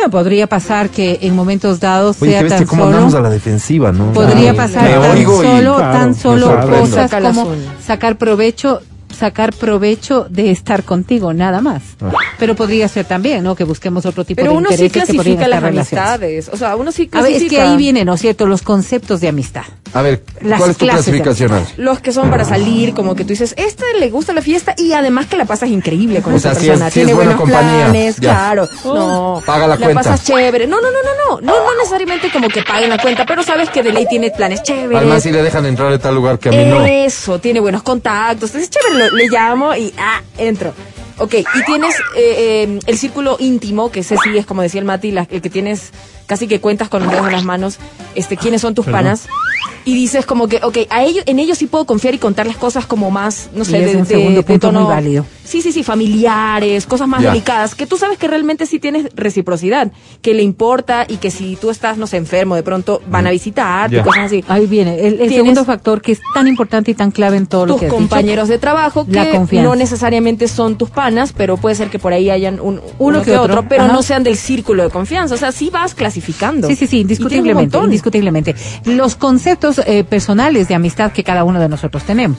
Bueno, 0.00 0.12
podría 0.12 0.46
pasar 0.46 0.88
que 0.88 1.18
en 1.20 1.36
momentos 1.36 1.78
dados 1.78 2.16
Oye, 2.22 2.30
sea 2.30 2.40
¿qué 2.40 2.44
ves 2.44 2.54
tan 2.56 2.64
cómo 2.66 2.84
solo. 2.84 2.94
andamos 2.96 3.14
a 3.16 3.20
la 3.20 3.28
defensiva, 3.28 3.92
no? 3.92 4.12
Podría 4.14 4.52
Ah, 4.52 4.54
pasar 4.54 4.88
tan 4.88 5.10
oigo 5.18 5.42
y- 5.42 5.46
solo, 5.46 5.76
claro, 5.76 5.92
tan 5.92 6.14
solo 6.14 6.46
cosas 6.70 7.10
como 7.10 7.48
sacar 7.84 8.16
provecho, 8.16 8.80
sacar 9.20 9.52
provecho 9.54 10.26
de 10.28 10.50
estar 10.50 10.82
contigo, 10.82 11.32
nada 11.32 11.60
más. 11.60 11.82
Ah. 12.00 12.10
Pero 12.38 12.56
podría 12.56 12.88
ser 12.88 13.04
también, 13.04 13.44
¿no? 13.44 13.54
Que 13.54 13.64
busquemos 13.64 14.06
otro 14.06 14.24
tipo 14.24 14.40
Pero 14.40 14.52
de 14.52 14.56
uno 14.58 14.68
sí 14.70 14.74
intereses 14.84 15.08
que 15.10 15.14
podrían 15.14 15.36
clasifica 15.36 15.48
las 15.48 15.62
amistades. 15.64 16.50
O 16.52 16.56
sea, 16.56 16.74
uno 16.76 16.90
sí 16.90 17.08
A 17.12 17.20
ver, 17.22 17.30
clasifica. 17.32 17.44
es 17.44 17.50
que 17.50 17.60
ahí 17.70 17.76
viene, 17.76 18.04
¿no 18.04 18.14
es 18.14 18.20
cierto? 18.20 18.46
Los 18.46 18.62
conceptos 18.62 19.20
de 19.20 19.28
amistad. 19.28 19.62
A 19.92 20.02
ver, 20.02 20.22
Las 20.40 20.58
¿cuál 20.58 20.70
es 20.70 20.76
tu 20.78 20.86
clasificación? 20.86 21.66
Los 21.76 22.00
que 22.00 22.12
son 22.12 22.30
para 22.30 22.44
salir, 22.44 22.94
como 22.94 23.14
que 23.14 23.24
tú 23.24 23.28
dices, 23.30 23.54
este 23.58 23.84
le 23.98 24.08
gusta 24.10 24.32
la 24.32 24.40
fiesta 24.42 24.74
y 24.78 24.92
además 24.92 25.26
que 25.26 25.36
la 25.36 25.44
pasas 25.44 25.68
increíble 25.68 26.22
con 26.22 26.32
O 26.32 26.36
esa 26.36 26.52
sea, 26.54 26.60
si 26.60 26.66
persona. 26.68 26.88
es- 26.88 26.94
si 26.94 27.00
Tiene 27.00 27.10
es 27.12 27.16
buena 27.16 27.36
buenos 27.36 27.42
compañía, 27.56 27.84
planes, 27.86 28.16
ya. 28.16 28.20
claro. 28.20 28.68
No. 28.84 29.42
Paga 29.44 29.66
la 29.66 29.76
cuenta. 29.76 29.94
pasas 30.02 30.24
chévere. 30.24 30.66
No, 30.66 30.76
no, 30.80 30.88
no, 30.90 30.98
no, 31.02 31.36
no. 31.36 31.40
No, 31.40 31.64
no 31.64 31.78
necesariamente 31.78 32.30
como 32.32 32.48
que 32.48 32.62
paguen 32.62 32.88
la 32.90 32.98
cuenta, 32.98 33.24
pero 33.26 33.42
sabes 33.42 33.68
que 33.70 33.82
de 33.82 33.92
ley 33.92 34.06
tiene 34.08 34.30
planes 34.30 34.62
chéveres. 34.62 34.96
Además, 34.98 35.22
si 35.22 35.30
le 35.30 35.42
dejan 35.42 35.66
entrar 35.66 35.92
a 35.92 35.98
tal 35.98 36.14
lugar 36.14 36.38
que 36.38 36.48
a 36.48 36.52
mí 36.52 36.64
no. 36.64 36.84
Eso, 36.86 37.38
tiene 37.40 37.60
buenos 37.60 37.82
contactos. 37.82 38.50
Entonces, 38.54 38.70
chévere, 38.70 39.09
lo- 39.09 39.09
le 39.14 39.28
llamo 39.28 39.74
y 39.76 39.92
ah, 39.98 40.22
entro. 40.38 40.72
Ok, 41.18 41.34
y 41.34 41.64
tienes 41.66 41.94
eh, 42.16 42.64
eh, 42.66 42.78
el 42.86 42.96
círculo 42.98 43.36
íntimo, 43.40 43.90
que 43.92 44.00
ese 44.00 44.16
sí 44.24 44.38
es 44.38 44.46
como 44.46 44.62
decía 44.62 44.78
el 44.80 44.86
Mati, 44.86 45.10
la- 45.12 45.26
el 45.30 45.42
que 45.42 45.50
tienes 45.50 45.90
casi 46.30 46.46
que 46.46 46.60
cuentas 46.60 46.88
con 46.88 47.02
los 47.02 47.10
dedos 47.10 47.26
en 47.26 47.32
las 47.32 47.44
manos, 47.44 47.78
este, 48.14 48.36
quiénes 48.36 48.60
son 48.60 48.72
tus 48.76 48.84
Perdón. 48.84 49.02
panas. 49.02 49.26
Y 49.84 49.94
dices 49.94 50.26
como 50.26 50.46
que, 50.46 50.60
ok, 50.62 50.76
a 50.90 51.02
ellos, 51.02 51.24
en 51.26 51.38
ellos 51.38 51.56
sí 51.58 51.66
puedo 51.66 51.86
confiar 51.86 52.14
y 52.14 52.18
contarles 52.18 52.56
cosas 52.58 52.84
como 52.86 53.10
más, 53.10 53.48
no 53.54 53.64
sé, 53.64 53.78
Y 53.78 53.82
es 53.82 53.90
de, 53.92 53.96
un 53.96 54.02
de- 54.04 54.08
segundo 54.08 54.36
de 54.36 54.42
punto 54.44 54.68
tono- 54.68 54.80
muy 54.82 54.90
válido. 54.90 55.24
Sí, 55.42 55.62
sí, 55.62 55.72
sí, 55.72 55.82
familiares, 55.82 56.86
cosas 56.86 57.08
más 57.08 57.22
Ya. 57.22 57.30
delicadas, 57.30 57.74
que 57.74 57.86
tú 57.86 57.96
sabes 57.96 58.18
que 58.18 58.28
realmente 58.28 58.66
sí 58.66 58.78
tienes 58.78 59.06
reciprocidad, 59.16 59.90
que 60.22 60.32
le 60.34 60.42
importa 60.42 61.06
y 61.08 61.16
que 61.16 61.30
si 61.32 61.56
tú 61.56 61.70
estás, 61.70 61.96
no 61.98 62.06
sé, 62.06 62.18
enfermo, 62.18 62.54
de 62.54 62.62
pronto 62.62 63.02
van 63.10 63.26
a 63.26 63.30
visitarte 63.30 63.96
Ya. 63.96 64.02
y 64.02 64.04
cosas 64.04 64.24
así. 64.26 64.44
Ahí 64.46 64.66
viene, 64.66 65.00
el, 65.08 65.28
segundo 65.30 65.64
factor 65.64 66.02
que 66.02 66.12
es 66.12 66.20
tan 66.34 66.46
importante 66.46 66.90
y 66.92 66.94
tan 66.94 67.10
clave 67.10 67.38
en 67.38 67.46
todo 67.46 67.66
lo 67.66 67.72
tus 67.74 67.80
que 67.80 67.86
has 67.86 67.92
compañeros 67.92 68.48
de 68.48 68.58
trabajo 68.58 69.04
La 69.08 69.24
que 69.24 69.30
confianza. 69.32 69.68
no 69.68 69.74
necesariamente 69.74 70.46
son 70.46 70.76
tus 70.76 70.90
panas, 70.90 71.32
pero 71.36 71.56
puede 71.56 71.74
ser 71.74 71.88
que 71.90 71.98
por 71.98 72.12
ahí 72.12 72.30
hayan 72.30 72.60
un, 72.60 72.80
uno, 72.98 73.18
que 73.20 73.32
que 73.32 73.36
otro, 73.36 73.54
otro, 73.54 73.68
pero 73.68 73.84
ajá. 73.84 73.92
no 73.92 74.02
sean 74.02 74.22
del 74.22 74.36
círculo 74.36 74.84
de 74.84 74.90
confianza. 74.90 75.34
O 75.34 75.38
sea, 75.38 75.50
sí 75.52 75.70
vas 75.70 75.94
clasificando. 75.94 76.19
Sí, 76.68 76.76
sí, 76.76 76.86
sí, 76.86 77.00
indiscutiblemente, 77.00 77.78
indiscutiblemente. 77.78 78.54
Los 78.84 79.16
conceptos 79.16 79.80
eh, 79.86 80.04
personales 80.04 80.68
de 80.68 80.74
amistad 80.74 81.12
que 81.12 81.24
cada 81.24 81.44
uno 81.44 81.60
de 81.60 81.68
nosotros 81.68 82.04
tenemos. 82.04 82.38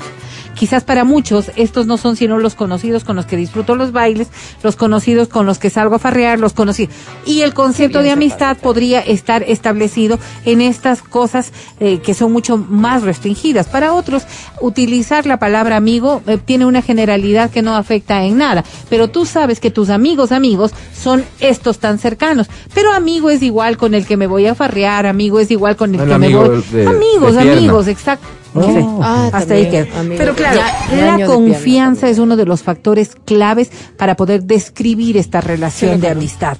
Quizás 0.55 0.83
para 0.83 1.03
muchos 1.03 1.51
estos 1.55 1.87
no 1.87 1.97
son 1.97 2.15
sino 2.15 2.37
los 2.37 2.55
conocidos 2.55 3.03
con 3.03 3.15
los 3.15 3.25
que 3.25 3.35
disfruto 3.37 3.75
los 3.75 3.91
bailes, 3.91 4.27
los 4.63 4.75
conocidos 4.75 5.27
con 5.27 5.45
los 5.45 5.57
que 5.57 5.69
salgo 5.69 5.95
a 5.95 5.99
farrear, 5.99 6.39
los 6.39 6.53
conocidos. 6.53 6.93
Y 7.25 7.41
el 7.41 7.53
concepto 7.53 8.03
de 8.03 8.11
amistad 8.11 8.57
podría 8.57 8.99
estar 8.99 9.43
establecido 9.43 10.19
en 10.45 10.61
estas 10.61 11.01
cosas 11.01 11.51
eh, 11.79 11.99
que 11.99 12.13
son 12.13 12.31
mucho 12.31 12.57
más 12.57 13.01
restringidas. 13.03 13.67
Para 13.67 13.93
otros, 13.93 14.23
utilizar 14.59 15.25
la 15.25 15.37
palabra 15.37 15.77
amigo 15.77 16.21
eh, 16.27 16.37
tiene 16.43 16.65
una 16.65 16.81
generalidad 16.81 17.49
que 17.49 17.61
no 17.61 17.75
afecta 17.75 18.23
en 18.23 18.37
nada. 18.37 18.63
Pero 18.89 19.09
tú 19.09 19.25
sabes 19.25 19.59
que 19.59 19.71
tus 19.71 19.89
amigos, 19.89 20.31
amigos, 20.31 20.71
son 20.95 21.23
estos 21.39 21.79
tan 21.79 21.97
cercanos. 21.97 22.47
Pero 22.73 22.91
amigo 22.93 23.29
es 23.29 23.41
igual 23.41 23.77
con 23.77 23.93
el 23.95 24.05
que 24.05 24.17
me 24.17 24.27
voy 24.27 24.45
a 24.47 24.55
farrear, 24.55 25.05
amigo 25.05 25.39
es 25.39 25.49
igual 25.49 25.75
con 25.75 25.95
el 25.95 26.01
El 26.01 26.09
que 26.09 26.17
me 26.17 26.35
voy. 26.35 26.63
de- 26.71 26.87
amigos, 26.87 27.35
de 27.35 27.41
amigos, 27.51 27.87
exacto. 27.87 28.27
Oh. 28.53 28.61
Sí, 28.63 28.85
Ah, 29.01 29.29
hasta 29.33 29.53
ahí 29.53 29.63
también, 29.63 29.85
queda. 29.87 29.99
amigo 29.99 30.15
Pero 30.17 30.35
claro, 30.35 30.59
ya, 30.91 31.17
la 31.17 31.25
confianza 31.25 32.09
es 32.09 32.19
uno 32.19 32.35
de 32.35 32.45
los 32.45 32.63
factores 32.63 33.15
claves 33.25 33.71
para 33.97 34.15
poder 34.15 34.43
describir 34.43 35.15
esta 35.17 35.39
relación 35.41 35.91
Sí, 35.91 35.95
de 35.95 36.01
claro. 36.07 36.19
amistad. 36.19 36.57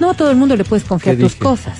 No 0.00 0.10
a 0.10 0.14
todo 0.14 0.30
el 0.30 0.36
mundo 0.36 0.56
le 0.56 0.64
puedes 0.64 0.84
confiar 0.84 1.16
¿Qué 1.16 1.22
tus 1.22 1.32
dije? 1.32 1.44
cosas. 1.44 1.78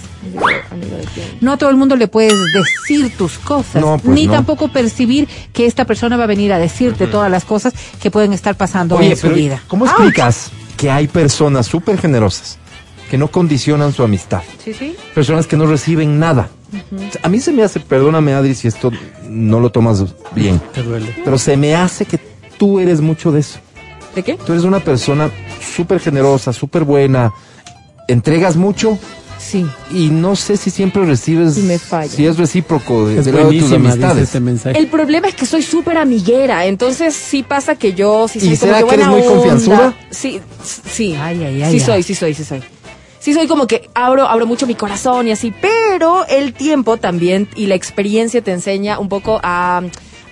No 1.40 1.52
a 1.52 1.56
todo 1.56 1.70
el 1.70 1.76
mundo 1.76 1.96
le 1.96 2.08
puedes 2.08 2.32
decir 2.52 3.16
tus 3.16 3.38
cosas, 3.38 3.80
No, 3.82 3.98
pues 3.98 4.14
ni 4.14 4.26
no. 4.26 4.32
tampoco 4.32 4.68
percibir 4.68 5.28
que 5.52 5.66
esta 5.66 5.84
persona 5.84 6.16
va 6.16 6.24
a 6.24 6.26
venir 6.26 6.52
a 6.52 6.58
decirte 6.58 7.06
todas 7.06 7.30
las 7.30 7.44
cosas 7.44 7.72
que 8.00 8.10
pueden 8.10 8.32
estar 8.32 8.56
pasando 8.56 8.96
Oye, 8.96 9.10
en 9.10 9.16
su 9.16 9.22
pero 9.22 9.34
vida. 9.34 9.62
¿cómo 9.68 9.86
explicas 9.86 10.50
que 10.76 10.90
hay 10.90 11.06
personas 11.08 11.66
súper 11.66 11.98
generosas 11.98 12.58
que 13.10 13.16
no 13.18 13.28
condicionan 13.28 13.92
su 13.92 14.02
amistad? 14.02 14.42
Sí, 14.64 14.74
sí. 14.74 14.96
Personas 15.14 15.46
que 15.46 15.56
no 15.56 15.66
reciben 15.66 16.18
nada. 16.18 16.48
A 17.22 17.28
mí 17.28 17.40
se 17.40 17.52
me 17.52 17.62
hace, 17.62 17.80
perdóname 17.80 18.34
Adri 18.34 18.54
si 18.54 18.68
esto 18.68 18.90
no 19.28 19.58
lo 19.60 19.70
tomas 19.70 20.04
bien, 20.34 20.60
te 20.74 20.82
duele. 20.82 21.14
pero 21.24 21.38
se 21.38 21.56
me 21.56 21.74
hace 21.74 22.04
que 22.04 22.18
tú 22.58 22.78
eres 22.78 23.00
mucho 23.00 23.32
de 23.32 23.40
eso. 23.40 23.58
¿De 24.14 24.22
qué? 24.22 24.34
Tú 24.34 24.52
eres 24.52 24.64
una 24.64 24.80
persona 24.80 25.30
súper 25.76 26.00
generosa, 26.00 26.52
súper 26.52 26.84
buena, 26.84 27.32
entregas 28.08 28.56
mucho 28.56 28.98
Sí. 29.38 29.64
y 29.92 30.08
no 30.08 30.34
sé 30.34 30.56
si 30.56 30.70
siempre 30.70 31.04
recibes, 31.06 31.56
Y 31.58 31.62
me 31.62 31.78
falla. 31.78 32.10
si 32.10 32.26
es 32.26 32.36
recíproco 32.36 33.06
de, 33.06 33.20
Es 33.20 33.24
del 33.26 33.36
lado 33.36 33.50
de 33.50 33.60
tus 33.60 33.72
amistades. 33.72 34.24
este 34.24 34.40
mensaje. 34.40 34.76
El 34.78 34.88
problema 34.88 35.28
es 35.28 35.34
que 35.36 35.46
soy 35.46 35.62
súper 35.62 35.96
amiguera, 35.96 36.66
entonces 36.66 37.14
sí 37.14 37.44
pasa 37.44 37.76
que 37.76 37.94
yo 37.94 38.26
sí 38.28 38.40
soy 38.40 38.48
¿Y 38.54 38.56
como 38.56 38.72
será 38.74 38.86
que 38.86 38.94
eres 38.94 39.06
buena 39.06 39.10
muy 39.10 39.22
confianzuda? 39.34 39.94
Sí, 40.10 40.40
sí. 40.64 41.14
Ay, 41.14 41.44
ay, 41.44 41.62
ay, 41.62 41.70
sí 41.70 41.78
ay. 41.78 41.80
soy, 41.80 42.02
sí 42.02 42.14
soy, 42.16 42.34
sí 42.34 42.44
soy. 42.44 42.60
Sí 43.20 43.34
soy 43.34 43.46
como 43.48 43.66
que 43.66 43.88
abro, 43.94 44.26
abro 44.28 44.46
mucho 44.46 44.66
mi 44.66 44.74
corazón 44.74 45.26
y 45.28 45.32
así, 45.32 45.52
pero 45.60 46.24
el 46.26 46.52
tiempo 46.52 46.96
también 46.98 47.48
y 47.56 47.66
la 47.66 47.74
experiencia 47.74 48.42
te 48.42 48.52
enseña 48.52 48.98
un 48.98 49.08
poco 49.08 49.40
a, 49.42 49.82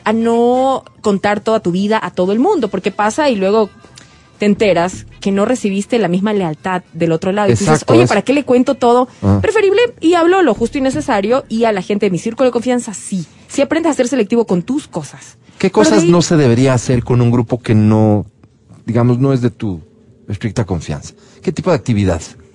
a 0.05 0.12
no 0.12 0.85
contar 1.00 1.40
toda 1.40 1.61
tu 1.61 1.73
vida 1.73 1.99
a 2.02 2.11
todo 2.12 2.33
el 2.33 2.38
mundo, 2.38 2.69
porque 2.69 2.90
pasa 2.93 3.28
y 3.28 3.37
luego 3.37 3.71
te 4.38 4.47
enteras 4.47 5.07
que 5.21 5.33
no 5.33 5.47
recibiste 5.47 5.99
la 5.99 6.09
misma 6.09 6.33
lealtad 6.33 6.83
del 6.93 7.11
otro 7.12 7.33
lado. 7.33 7.49
Y 7.49 7.55
tú 7.55 7.61
dices, 7.61 7.69
Exacto, 7.75 7.95
oye, 7.95 8.07
¿para 8.07 8.23
qué 8.23 8.33
le 8.35 8.45
cuento 8.45 8.75
todo? 8.75 9.09
Ah. 9.23 9.38
Preferible 9.43 9.81
y 10.00 10.14
hablo 10.14 10.43
lo 10.43 10.55
justo 10.55 10.78
y 10.78 10.81
necesario 10.83 11.45
y 11.49 11.64
a 11.64 11.73
la 11.73 11.83
gente 11.83 12.07
de 12.07 12.11
mi 12.11 12.19
círculo 12.19 12.47
de 12.49 12.52
confianza 12.52 12.95
sí. 12.95 13.26
Si 13.49 13.62
aprendes 13.62 13.90
a 13.90 13.95
ser 13.95 14.09
selectivo 14.09 14.47
con 14.47 14.62
tus 14.62 14.87
cosas. 14.88 15.38
¿Qué 15.59 15.71
cosas 15.71 16.02
ahí- 16.02 16.11
no 16.11 16.21
se 16.23 16.37
debería 16.37 16.75
hacer 16.75 17.02
con 17.02 17.21
un 17.23 17.31
grupo 17.31 17.59
que 17.61 17.75
no, 17.75 18.26
digamos, 18.85 19.19
no 19.19 19.33
es 19.33 19.40
de 19.40 19.50
tu 19.50 19.81
estricta 20.28 20.64
confianza? 20.66 21.14
¿Qué 21.43 21.50
tipo 21.50 21.71
de 21.71 21.76
actividad? 21.76 22.21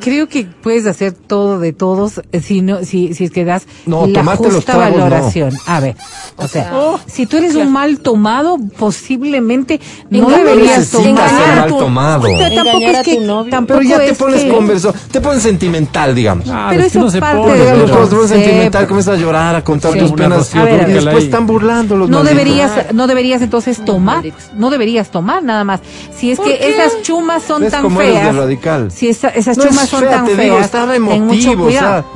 Creo 0.00 0.28
que 0.28 0.46
puedes 0.62 0.86
hacer 0.86 1.12
todo 1.12 1.58
de 1.58 1.72
todos 1.72 2.20
eh, 2.32 2.40
si 2.40 2.62
no, 2.62 2.84
si, 2.84 3.14
si 3.14 3.24
es 3.24 3.30
que 3.30 3.44
das 3.44 3.66
No, 3.86 4.06
la 4.06 4.20
tomarte 4.20 4.44
los 4.44 4.54
justa 4.56 4.72
tragos, 4.74 4.96
no. 4.98 5.04
valoración. 5.04 5.52
A 5.66 5.80
ver, 5.80 5.96
o, 6.36 6.44
O 6.44 6.48
sea, 6.48 6.64
sea, 6.70 6.94
si 7.06 7.26
tú 7.26 7.36
eres 7.36 7.54
un 7.54 7.70
mal 7.72 8.00
tomado, 8.00 8.56
posiblemente 8.78 9.80
no 10.10 10.28
deberías 10.30 10.90
tomar. 10.90 11.28
ser 11.28 11.56
mal 11.56 11.68
tu- 11.68 11.78
tomado. 11.78 12.22
Pero 12.22 12.38
tampoco 12.38 12.68
Engañar 12.76 12.90
es 12.94 13.00
a 13.00 13.02
que 13.02 13.14
tu 13.16 13.20
novio. 13.22 13.50
tampoco 13.50 13.78
Pero 13.80 13.90
ya 13.90 13.98
te 13.98 14.10
es 14.10 14.18
pones 14.18 14.42
que- 14.44 14.48
converso, 14.48 14.94
te 15.10 15.20
pones 15.20 15.42
sentimental, 15.42 16.14
digamos. 16.14 16.46
Ah, 16.50 16.68
Pero 16.70 16.84
es 16.84 16.92
que 16.92 16.98
eso 16.98 17.10
se 17.10 17.20
parte 17.20 17.38
pone, 17.38 17.58
de 17.58 17.64
te 17.86 17.92
pones 17.92 18.28
sentimental, 18.30 18.86
comienzas 18.86 19.18
a 19.18 19.20
llorar, 19.20 19.54
a 19.56 19.64
contar 19.64 19.92
Sí, 19.92 19.98
tus 19.98 20.12
penas, 20.12 20.50
y 20.54 20.92
después 20.92 21.24
están 21.24 21.46
burlando 21.46 21.96
los 21.96 22.08
no 22.08 22.18
malditos. 22.18 22.36
deberías, 22.44 22.94
no 22.94 23.06
deberías 23.06 23.42
entonces 23.42 23.84
tomar, 23.84 24.24
no 24.56 24.70
deberías 24.70 25.10
tomar 25.10 25.42
nada 25.42 25.64
más. 25.64 25.80
Si 26.16 26.30
es 26.30 26.38
¿Por 26.38 26.46
que 26.46 26.70
esas 26.70 27.02
chumas 27.02 27.42
son 27.42 27.62
¿Ves 27.62 27.72
tan 27.72 27.90
feas, 27.96 28.34
si 28.92 29.08
esa- 29.08 29.28
esas 29.52 29.64
No 29.64 29.64
es 29.64 29.70
chumas 29.70 29.88
son 29.88 30.00
fea, 30.00 30.10
tan 30.10 30.24
te 30.26 30.34
feas, 30.36 30.44
digo, 30.44 30.58
estaba 30.60 30.92
ten 30.92 31.02
mucho 31.02 31.16
emotivo, 31.22 31.62
o 31.62 31.66
cuidado. 31.66 32.02
sea. 32.02 32.10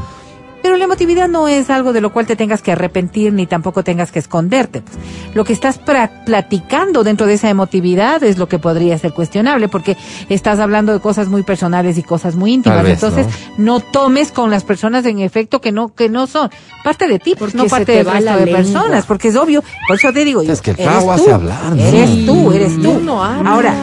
Pero 0.62 0.78
la 0.78 0.84
emotividad 0.84 1.28
no 1.28 1.46
es 1.46 1.68
algo 1.68 1.92
de 1.92 2.00
lo 2.00 2.10
cual 2.10 2.24
te 2.26 2.36
tengas 2.36 2.62
que 2.62 2.72
arrepentir 2.72 3.34
ni 3.34 3.46
tampoco 3.46 3.84
tengas 3.84 4.10
que 4.10 4.18
esconderte. 4.18 4.80
pues. 4.80 4.96
Lo 5.34 5.44
que 5.44 5.52
estás 5.52 5.78
pra- 5.78 6.24
platicando 6.24 7.04
dentro 7.04 7.26
de 7.26 7.34
esa 7.34 7.50
emotividad 7.50 8.22
es 8.24 8.38
lo 8.38 8.48
que 8.48 8.58
podría 8.58 8.96
ser 8.96 9.12
cuestionable 9.12 9.68
porque 9.68 9.94
estás 10.30 10.60
hablando 10.60 10.94
de 10.94 11.00
cosas 11.00 11.28
muy 11.28 11.42
personales 11.42 11.98
y 11.98 12.02
cosas 12.02 12.34
muy 12.36 12.54
íntimas. 12.54 12.82
Vez, 12.82 12.94
Entonces, 12.94 13.26
¿no? 13.58 13.80
tomes 13.80 14.32
con 14.32 14.50
las 14.50 14.64
personas 14.64 15.04
en 15.04 15.18
efecto 15.18 15.60
que 15.60 15.70
no 15.70 15.94
que 15.94 16.08
no 16.08 16.26
son 16.26 16.48
parte 16.82 17.08
de 17.08 17.18
ti, 17.18 17.34
pues, 17.38 17.52
Porque 17.52 17.56
no 17.58 17.66
parte 17.66 17.84
te 17.84 17.92
del 17.98 18.06
resto 18.06 18.30
de 18.32 18.44
lengua. 18.46 18.56
personas, 18.56 19.04
porque 19.04 19.28
es 19.28 19.36
obvio. 19.36 19.62
Por 19.86 19.96
eso 19.98 20.14
te 20.14 20.24
digo 20.24 20.42
yo, 20.42 20.50
Es 20.50 20.62
que 20.62 20.70
el 20.70 20.80
eres 20.80 20.88
trago 20.90 21.04
tú, 21.04 21.10
hace 21.12 21.32
hablar, 21.34 21.62
¿no? 21.76 21.82
Eres 21.82 22.24
tú, 22.24 22.52
eres 22.52 22.80
tú. 22.80 23.12
Habla. 23.20 23.50
Ahora, 23.50 23.74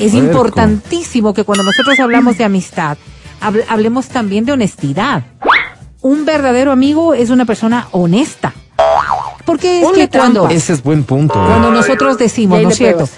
es 0.00 0.14
importantísimo 0.14 1.32
que 1.34 1.44
cuando 1.44 1.62
nosotros 1.64 1.98
hablamos 2.00 2.38
de 2.38 2.44
amistad, 2.44 2.96
hable- 3.40 3.64
hablemos 3.68 4.08
también 4.08 4.44
de 4.44 4.52
honestidad. 4.52 5.24
Un 6.02 6.24
verdadero 6.24 6.72
amigo 6.72 7.14
es 7.14 7.30
una 7.30 7.44
persona 7.44 7.88
honesta. 7.92 8.52
Porque 9.44 9.80
es 9.80 9.84
Ponle 9.84 10.08
que 10.08 10.18
cuando, 10.18 10.40
trampa. 10.42 10.54
Ese 10.54 10.72
es 10.72 10.82
buen 10.82 11.04
punto. 11.04 11.34
¿eh? 11.34 11.46
cuando 11.46 11.70
nosotros 11.70 12.16
decimos, 12.18 12.62
¿no 12.62 12.68
es 12.70 12.76
cierto? 12.76 13.08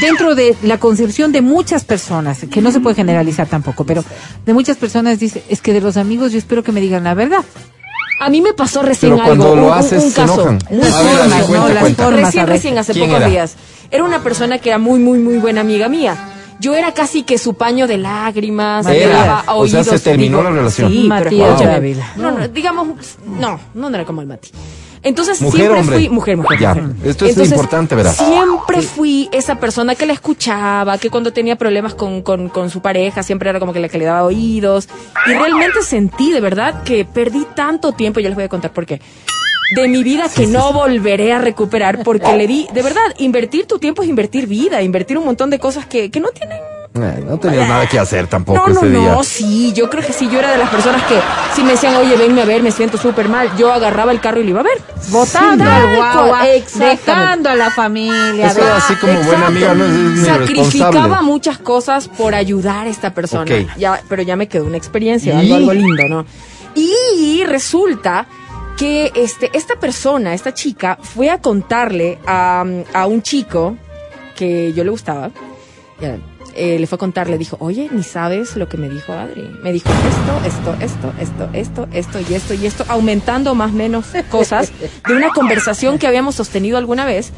Dentro 0.00 0.34
de 0.34 0.56
la 0.62 0.78
concepción 0.78 1.30
de 1.32 1.40
muchas 1.40 1.84
personas, 1.84 2.40
que 2.50 2.60
no 2.60 2.70
se 2.72 2.80
puede 2.80 2.96
generalizar 2.96 3.46
tampoco, 3.46 3.84
pero 3.84 4.04
de 4.44 4.52
muchas 4.52 4.76
personas 4.76 5.18
dice, 5.20 5.44
es 5.48 5.60
que 5.60 5.72
de 5.72 5.80
los 5.80 5.96
amigos 5.96 6.32
yo 6.32 6.38
espero 6.38 6.62
que 6.62 6.72
me 6.72 6.80
digan 6.80 7.04
la 7.04 7.14
verdad. 7.14 7.44
A 8.20 8.28
mí 8.30 8.40
me 8.40 8.52
pasó 8.54 8.82
recién 8.82 9.12
Pero 9.12 9.24
algo. 9.24 9.36
cuando 9.44 9.56
lo 9.56 9.62
un- 9.66 9.72
un- 9.72 9.78
haces, 9.78 10.02
un 10.04 10.10
se 10.10 10.16
caso. 10.16 10.34
enojan. 10.34 10.58
Las 10.70 11.04
ver, 11.04 11.16
cuenta, 11.46 11.58
¿no? 11.58 11.68
Las 11.68 11.78
cuenta. 11.80 12.04
formas, 12.04 12.22
Recién, 12.24 12.46
recién, 12.46 12.78
hace 12.78 12.92
¿Quién 12.92 13.06
pocos 13.06 13.20
era? 13.22 13.28
días. 13.30 13.54
Era 13.94 14.02
una 14.02 14.24
persona 14.24 14.58
que 14.58 14.70
era 14.70 14.78
muy, 14.78 14.98
muy, 14.98 15.20
muy 15.20 15.38
buena 15.38 15.60
amiga 15.60 15.88
mía. 15.88 16.16
Yo 16.58 16.74
era 16.74 16.92
casi 16.92 17.22
que 17.22 17.38
su 17.38 17.54
paño 17.54 17.86
de 17.86 17.96
lágrimas. 17.96 18.84
Era. 18.86 18.94
le 18.94 19.06
daba 19.06 19.40
a 19.46 19.54
O 19.54 19.68
sea, 19.68 19.80
oídos, 19.80 19.86
se 19.86 20.10
terminó 20.10 20.42
la 20.42 20.50
relación. 20.50 20.90
Sí, 20.90 21.04
Matías 21.06 21.58
pero. 21.60 21.70
Dávila. 21.70 22.12
No, 22.16 22.32
no, 22.32 22.48
digamos, 22.48 22.88
no, 23.24 23.60
no, 23.72 23.88
era 23.88 24.04
como 24.04 24.20
el 24.20 24.26
Mati. 24.26 24.50
Entonces 25.04 25.40
Mujer, 25.40 25.60
siempre 25.60 25.80
hombre. 25.80 25.96
fui 25.96 26.08
mujer, 26.08 26.36
mujer. 26.36 26.58
Ya, 26.58 26.74
mujer. 26.74 26.90
esto 27.04 27.24
es 27.24 27.30
Entonces, 27.30 27.52
importante, 27.52 27.94
verás. 27.94 28.16
Siempre 28.16 28.82
fui 28.82 29.28
esa 29.30 29.60
persona 29.60 29.94
que 29.94 30.06
la 30.06 30.12
escuchaba, 30.14 30.98
que 30.98 31.08
cuando 31.08 31.32
tenía 31.32 31.54
problemas 31.54 31.94
con, 31.94 32.22
con, 32.22 32.48
con 32.48 32.70
su 32.70 32.80
pareja, 32.82 33.22
siempre 33.22 33.48
era 33.48 33.60
como 33.60 33.72
que 33.72 33.78
la 33.78 33.88
que 33.88 33.98
le 33.98 34.06
daba 34.06 34.24
oídos. 34.24 34.88
Y 35.26 35.34
realmente 35.34 35.82
sentí 35.82 36.32
de 36.32 36.40
verdad 36.40 36.82
que 36.82 37.04
perdí 37.04 37.46
tanto 37.54 37.92
tiempo, 37.92 38.18
yo 38.18 38.28
les 38.28 38.34
voy 38.34 38.44
a 38.44 38.48
contar 38.48 38.72
por 38.72 38.86
qué. 38.86 39.00
De 39.74 39.88
mi 39.88 40.02
vida 40.02 40.28
que 40.34 40.46
no 40.46 40.72
volveré 40.72 41.32
a 41.32 41.38
recuperar 41.38 42.02
porque 42.02 42.36
le 42.36 42.46
di, 42.46 42.66
de 42.72 42.82
verdad, 42.82 43.02
invertir 43.18 43.66
tu 43.66 43.78
tiempo 43.78 44.02
es 44.02 44.08
invertir 44.08 44.46
vida, 44.46 44.82
invertir 44.82 45.18
un 45.18 45.24
montón 45.24 45.50
de 45.50 45.58
cosas 45.58 45.86
que, 45.86 46.10
que 46.10 46.20
no 46.20 46.28
tienen 46.30 46.58
Eh, 46.96 47.24
no 47.28 47.38
tenías 47.38 47.68
nada 47.68 47.88
que 47.88 47.98
hacer 47.98 48.28
tampoco 48.28 48.68
no, 48.68 48.74
no, 48.74 48.80
ese 48.80 48.88
día. 48.90 49.12
no, 49.14 49.24
sí, 49.24 49.72
yo 49.74 49.90
creo 49.90 50.06
que 50.06 50.12
sí, 50.12 50.28
yo 50.30 50.38
era 50.38 50.52
de 50.52 50.58
las 50.58 50.70
personas 50.70 51.02
que 51.04 51.16
si 51.56 51.62
me 51.64 51.72
decían, 51.72 51.96
oye, 51.96 52.16
venme 52.16 52.42
a 52.42 52.44
ver, 52.44 52.62
me 52.62 52.70
siento 52.70 52.98
súper 52.98 53.28
mal, 53.28 53.50
yo 53.56 53.72
agarraba 53.72 54.12
el 54.12 54.20
carro 54.20 54.40
y 54.40 54.44
lo 54.44 54.50
iba 54.50 54.60
a 54.60 54.62
ver. 54.62 54.78
Votando 55.08 55.64
Tal 55.64 55.72
al 55.88 55.96
guagua, 55.96 56.42
dejando 56.76 57.48
a 57.50 57.56
la 57.56 57.70
familia. 57.72 58.46
Eso 58.46 58.60
de- 58.64 58.70
así 58.70 58.94
como 58.96 59.12
buena 59.14 59.24
Exacto. 59.32 59.46
amiga 59.46 59.74
no 59.74 59.84
es, 59.86 60.18
es 60.20 60.26
Sacrificaba 60.26 61.22
muchas 61.22 61.58
cosas 61.58 62.06
por 62.08 62.34
ayudar 62.36 62.86
a 62.86 62.90
esta 62.90 63.12
persona. 63.12 63.42
Ok. 63.52 63.76
Ya, 63.76 64.00
pero 64.08 64.22
ya 64.22 64.36
me 64.36 64.46
quedó 64.46 64.64
una 64.64 64.76
experiencia, 64.76 65.36
algo, 65.38 65.56
algo 65.56 65.72
lindo, 65.74 66.04
¿no? 66.08 66.26
Y 66.76 67.42
resulta 67.44 68.26
que 68.76 69.12
este, 69.14 69.50
esta 69.54 69.76
persona, 69.76 70.34
esta 70.34 70.52
chica, 70.54 70.98
fue 71.00 71.30
a 71.30 71.40
contarle 71.40 72.18
a, 72.26 72.64
a 72.92 73.06
un 73.06 73.22
chico 73.22 73.76
que 74.36 74.72
yo 74.72 74.84
le 74.84 74.90
gustaba. 74.90 75.30
Eh, 76.56 76.78
le 76.78 76.86
fue 76.86 76.96
a 76.96 76.98
contar, 76.98 77.28
le 77.28 77.36
dijo, 77.36 77.56
oye, 77.58 77.88
ni 77.90 78.04
sabes 78.04 78.56
lo 78.56 78.68
que 78.68 78.76
me 78.76 78.88
dijo 78.88 79.12
Adri. 79.12 79.42
Me 79.62 79.72
dijo 79.72 79.88
esto, 79.88 80.46
esto, 80.46 80.84
esto, 80.84 81.12
esto, 81.18 81.48
esto, 81.52 81.88
esto 81.92 82.30
y 82.30 82.34
esto 82.34 82.54
y 82.54 82.66
esto, 82.66 82.84
aumentando 82.88 83.54
más 83.56 83.72
o 83.72 83.74
menos 83.74 84.06
cosas 84.30 84.70
de 85.08 85.14
una 85.14 85.30
conversación 85.30 85.98
que 85.98 86.06
habíamos 86.06 86.36
sostenido 86.36 86.78
alguna 86.78 87.04
vez. 87.04 87.32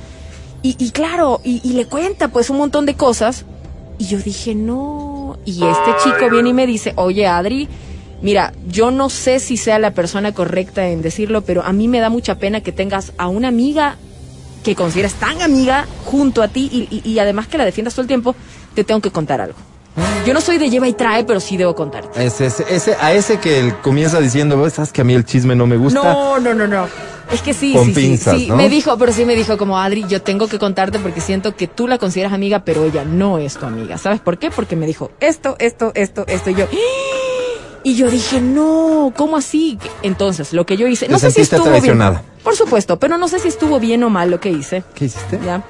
Y, 0.62 0.76
y 0.78 0.90
claro, 0.90 1.40
y, 1.44 1.60
y 1.64 1.72
le 1.74 1.86
cuenta 1.86 2.28
pues 2.28 2.50
un 2.50 2.58
montón 2.58 2.84
de 2.84 2.94
cosas. 2.94 3.46
Y 3.98 4.06
yo 4.06 4.18
dije, 4.18 4.54
no. 4.54 5.38
Y 5.46 5.64
este 5.64 5.90
chico 6.04 6.30
viene 6.30 6.50
y 6.50 6.54
me 6.54 6.66
dice, 6.66 6.92
oye 6.96 7.26
Adri, 7.26 7.68
mira, 8.22 8.52
yo 8.68 8.90
no 8.90 9.08
sé 9.10 9.40
si 9.40 9.56
sea 9.56 9.78
la 9.78 9.92
persona 9.92 10.32
correcta 10.32 10.86
en 10.88 11.02
decirlo, 11.02 11.42
pero 11.42 11.62
a 11.62 11.72
mí 11.72 11.88
me 11.88 12.00
da 12.00 12.08
mucha 12.10 12.36
pena 12.36 12.60
que 12.60 12.72
tengas 12.72 13.12
a 13.18 13.28
una 13.28 13.48
amiga 13.48 13.96
que 14.64 14.74
consideras 14.74 15.14
tan 15.14 15.42
amiga 15.42 15.86
junto 16.04 16.42
a 16.42 16.48
ti 16.48 16.68
y, 16.72 16.88
y- 17.04 17.08
y 17.08 17.18
además 17.20 17.46
que 17.46 17.56
la 17.58 17.64
defiendas 17.64 17.94
todo 17.94 18.02
el 18.02 18.08
tiempo, 18.08 18.34
te 18.74 18.82
tengo 18.84 19.00
que 19.00 19.10
contar 19.10 19.40
algo. 19.40 19.56
Yo 20.26 20.34
no 20.34 20.40
soy 20.40 20.58
de 20.58 20.68
lleva 20.68 20.88
y 20.88 20.92
trae, 20.92 21.24
pero 21.24 21.40
sí 21.40 21.56
debo 21.56 21.74
contarte. 21.74 22.22
Ese, 22.24 22.46
ese, 22.46 22.64
ese- 22.68 22.96
a 23.00 23.14
ese 23.14 23.38
que 23.38 23.60
él 23.60 23.76
comienza 23.78 24.20
diciendo, 24.20 24.60
"Ves, 24.60 24.74
sabes 24.74 24.92
que 24.92 25.00
a 25.00 25.04
mí 25.04 25.14
el 25.14 25.24
chisme 25.24 25.54
no 25.54 25.66
me 25.66 25.76
gusta. 25.76 26.02
No, 26.02 26.38
no, 26.40 26.52
no, 26.52 26.66
no. 26.66 26.86
Es 27.32 27.40
que 27.42 27.54
sí, 27.54 27.72
Con 27.72 27.86
sí, 27.86 27.94
sí, 27.94 28.00
pinzas, 28.00 28.36
sí. 28.38 28.46
¿no? 28.48 28.56
Me 28.56 28.68
dijo, 28.68 28.96
pero 28.98 29.12
sí 29.12 29.24
me 29.24 29.34
dijo 29.34 29.56
como 29.56 29.78
Adri, 29.78 30.04
yo 30.08 30.20
tengo 30.22 30.48
que 30.48 30.58
contarte 30.58 30.98
porque 30.98 31.20
siento 31.20 31.56
que 31.56 31.66
tú 31.66 31.88
la 31.88 31.98
consideras 31.98 32.32
amiga, 32.32 32.60
pero 32.64 32.84
ella 32.84 33.04
no 33.04 33.38
es 33.38 33.56
tu 33.56 33.66
amiga. 33.66 33.98
¿Sabes 33.98 34.20
por 34.20 34.38
qué? 34.38 34.50
Porque 34.50 34.76
me 34.76 34.86
dijo 34.86 35.10
esto, 35.20 35.56
esto, 35.58 35.92
esto, 35.94 36.24
esto 36.28 36.50
y 36.50 36.54
yo. 36.56 36.66
Y 37.86 37.94
yo 37.94 38.10
dije, 38.10 38.40
no, 38.40 39.12
¿cómo 39.16 39.36
así? 39.36 39.78
Entonces, 40.02 40.52
lo 40.52 40.66
que 40.66 40.76
yo 40.76 40.88
hice, 40.88 41.06
no 41.06 41.20
sé 41.20 41.30
si 41.30 41.42
estuvo 41.42 41.62
traicionada. 41.62 42.22
bien. 42.22 42.42
Por 42.42 42.56
supuesto, 42.56 42.98
pero 42.98 43.16
no 43.16 43.28
sé 43.28 43.38
si 43.38 43.46
estuvo 43.46 43.78
bien 43.78 44.02
o 44.02 44.10
mal 44.10 44.28
lo 44.28 44.40
que 44.40 44.50
hice. 44.50 44.82
¿Qué 44.96 45.04
hiciste? 45.04 45.38
¿ya? 45.46 45.62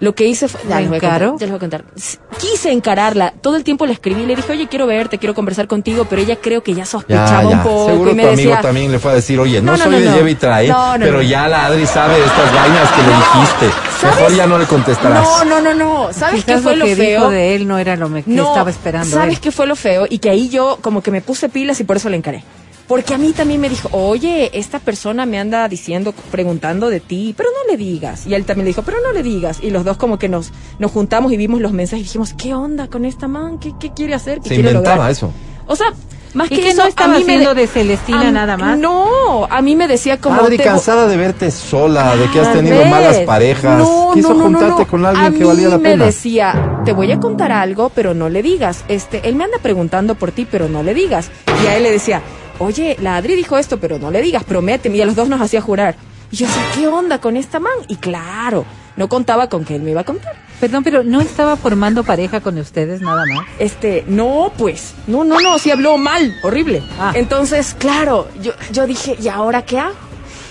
Lo 0.00 0.14
que 0.14 0.24
hice 0.26 0.48
fue... 0.48 0.60
¿La 0.64 0.76
Ya 0.76 0.80
les 0.80 0.88
voy 0.88 0.96
a 0.96 1.00
contar, 1.00 1.22
encaró? 1.22 1.36
ya 1.38 1.46
les 1.46 1.50
voy 1.50 1.56
a 1.56 1.60
contar. 1.60 1.84
S- 1.94 2.18
Quise 2.38 2.72
encararla. 2.72 3.34
Todo 3.42 3.56
el 3.56 3.64
tiempo 3.64 3.84
le 3.84 3.92
escribí, 3.92 4.24
le 4.24 4.34
dije, 4.34 4.50
oye, 4.50 4.66
quiero 4.66 4.86
verte, 4.86 5.18
quiero 5.18 5.34
conversar 5.34 5.66
contigo, 5.68 6.06
pero 6.08 6.22
ella 6.22 6.36
creo 6.36 6.62
que 6.62 6.72
ya 6.72 6.86
sospechaba 6.86 7.42
Ya, 7.42 7.48
un 7.58 7.62
poco 7.62 7.86
Seguro 7.90 8.10
y 8.12 8.14
me 8.14 8.22
tu 8.22 8.28
amigo 8.30 8.56
también 8.62 8.90
le 8.92 8.98
fue 8.98 9.12
a 9.12 9.14
decir, 9.16 9.38
oye, 9.38 9.60
no, 9.60 9.72
No, 9.72 9.78
no, 9.78 9.84
soy 9.84 9.92
no, 9.92 9.98
de 10.00 10.04
no. 10.06 10.16
lleva 10.16 10.30
y 10.30 10.34
trae, 10.36 10.68
No, 10.68 10.96
no, 10.96 11.04
pero 11.04 11.18
no. 11.18 11.22
ya 11.22 11.48
la 11.48 11.66
Adri 11.66 11.86
sabe 11.86 12.14
de 12.18 12.24
estas 12.24 12.54
vainas 12.54 12.90
que 12.92 13.02
le 13.02 13.08
dijiste. 13.08 14.06
Mejor 14.06 14.34
ya 14.34 14.46
no 14.46 14.58
le 14.58 14.64
contestarás. 14.64 15.22
No, 15.22 15.44
no, 15.44 15.60
no, 15.60 15.74
no. 15.74 16.12
¿Sabes 16.14 16.44
qué 16.46 16.56
fue 16.56 16.76
lo, 16.76 16.86
que 16.86 16.96
feo? 16.96 17.18
dijo 17.20 17.30
de 17.30 17.54
él 17.56 17.68
no 17.68 17.78
era 17.78 17.96
lo 17.96 18.08
que 18.12 18.22
no, 18.24 18.48
estaba 18.48 18.70
esperando 18.70 19.14
¿Sabes 19.14 19.34
él. 19.34 19.40
qué 19.40 19.52
fue 19.52 19.66
lo 19.66 19.76
feo? 19.76 20.06
Y 20.08 20.18
que 20.18 20.30
ahí 20.30 20.48
yo 20.48 20.78
como 20.80 21.02
que 21.02 21.10
me 21.10 21.20
puse 21.20 21.50
pilas 21.50 21.78
y 21.80 21.84
por 21.84 21.96
eso 21.98 22.08
le 22.08 22.16
encaré. 22.16 22.42
Porque 22.90 23.14
a 23.14 23.18
mí 23.18 23.32
también 23.32 23.60
me 23.60 23.68
dijo, 23.68 23.88
oye, 23.92 24.50
esta 24.52 24.80
persona 24.80 25.24
me 25.24 25.38
anda 25.38 25.68
diciendo, 25.68 26.12
preguntando 26.32 26.90
de 26.90 26.98
ti, 26.98 27.34
pero 27.36 27.48
no 27.50 27.70
le 27.70 27.76
digas. 27.78 28.26
Y 28.26 28.34
él 28.34 28.44
también 28.44 28.64
le 28.64 28.70
dijo, 28.70 28.82
pero 28.82 28.98
no 29.00 29.12
le 29.12 29.22
digas. 29.22 29.60
Y 29.62 29.70
los 29.70 29.84
dos 29.84 29.96
como 29.96 30.18
que 30.18 30.28
nos, 30.28 30.50
nos 30.80 30.90
juntamos 30.90 31.30
y 31.32 31.36
vimos 31.36 31.60
los 31.60 31.70
mensajes 31.72 32.00
y 32.00 32.08
dijimos, 32.08 32.34
¿qué 32.34 32.52
onda 32.52 32.88
con 32.88 33.04
esta 33.04 33.28
man? 33.28 33.58
¿Qué, 33.60 33.72
qué 33.78 33.92
quiere 33.92 34.14
hacer? 34.14 34.40
¿Qué 34.40 34.48
Se 34.48 34.54
quiere 34.56 34.70
inventaba 34.70 34.96
lograr? 34.96 35.12
eso. 35.12 35.32
O 35.68 35.76
sea, 35.76 35.86
más 36.34 36.50
¿Y 36.50 36.56
que 36.56 36.62
que 36.62 36.68
eso, 36.70 36.82
no 36.82 36.88
estaba 36.88 37.14
haciendo 37.14 37.54
de- 37.54 37.60
de 37.62 37.66
Celestina 37.68 38.26
a- 38.28 38.32
nada 38.32 38.56
más? 38.56 38.76
No, 38.76 39.46
a 39.48 39.62
mí 39.62 39.76
me 39.76 39.86
decía 39.86 40.16
como... 40.20 40.40
Adri, 40.40 40.56
te- 40.56 40.64
cansada 40.64 41.06
de 41.06 41.16
verte 41.16 41.52
sola, 41.52 42.16
de 42.16 42.28
que 42.32 42.40
has 42.40 42.52
tenido 42.52 42.84
malas 42.86 43.18
parejas. 43.18 43.78
no, 43.78 44.10
Quiso 44.14 44.30
no, 44.30 44.34
no, 44.34 44.40
no, 44.50 44.58
juntarte 44.58 44.82
no. 44.82 44.88
con 44.88 45.06
alguien 45.06 45.32
A 45.32 45.38
que 45.38 45.44
valía 45.44 45.68
la 45.68 45.76
mí 45.76 45.82
me 45.84 45.90
pena. 45.90 46.04
decía, 46.06 46.80
te 46.84 46.92
voy 46.92 47.12
a 47.12 47.20
contar 47.20 47.52
algo, 47.52 47.92
pero 47.94 48.14
no 48.14 48.28
le 48.28 48.42
digas. 48.42 48.84
Este, 48.88 49.28
él 49.28 49.36
me 49.36 49.44
anda 49.44 49.58
preguntando 49.62 50.16
por 50.16 50.32
ti, 50.32 50.44
pero 50.50 50.68
no 50.68 50.82
le 50.82 50.92
digas. 50.92 51.30
Y 51.62 51.66
a 51.68 51.76
él 51.76 51.84
le 51.84 51.92
decía, 51.92 52.20
oye, 52.60 52.96
la 53.00 53.16
Adri 53.16 53.34
dijo 53.34 53.58
esto, 53.58 53.80
pero 53.80 53.98
no 53.98 54.10
le 54.10 54.22
digas, 54.22 54.44
prométeme. 54.44 54.96
Y 54.96 55.02
a 55.02 55.06
los 55.06 55.16
dos 55.16 55.28
nos 55.28 55.40
hacía 55.40 55.60
jurar. 55.60 55.96
Y 56.30 56.36
yo 56.36 56.46
¿qué 56.76 56.86
onda 56.86 57.20
con 57.20 57.36
esta 57.36 57.58
man? 57.58 57.72
Y 57.88 57.96
claro, 57.96 58.64
no 58.96 59.08
contaba 59.08 59.48
con 59.48 59.64
que 59.64 59.74
él 59.74 59.82
me 59.82 59.90
iba 59.90 60.02
a 60.02 60.04
contar. 60.04 60.34
Perdón, 60.60 60.84
pero 60.84 61.02
no 61.02 61.20
estaba 61.20 61.56
formando 61.56 62.04
pareja 62.04 62.40
con 62.40 62.58
ustedes 62.58 63.00
nada 63.00 63.24
más. 63.26 63.46
Este, 63.58 64.04
no, 64.06 64.52
pues, 64.56 64.94
no, 65.06 65.24
no, 65.24 65.40
no, 65.40 65.58
sí 65.58 65.70
habló 65.70 65.96
mal, 65.96 66.36
horrible. 66.42 66.82
Ah. 66.98 67.12
Entonces, 67.14 67.74
claro, 67.76 68.28
yo, 68.40 68.52
yo 68.70 68.86
dije, 68.86 69.16
¿y 69.20 69.28
ahora 69.28 69.62
qué 69.62 69.78
hago? 69.78 69.94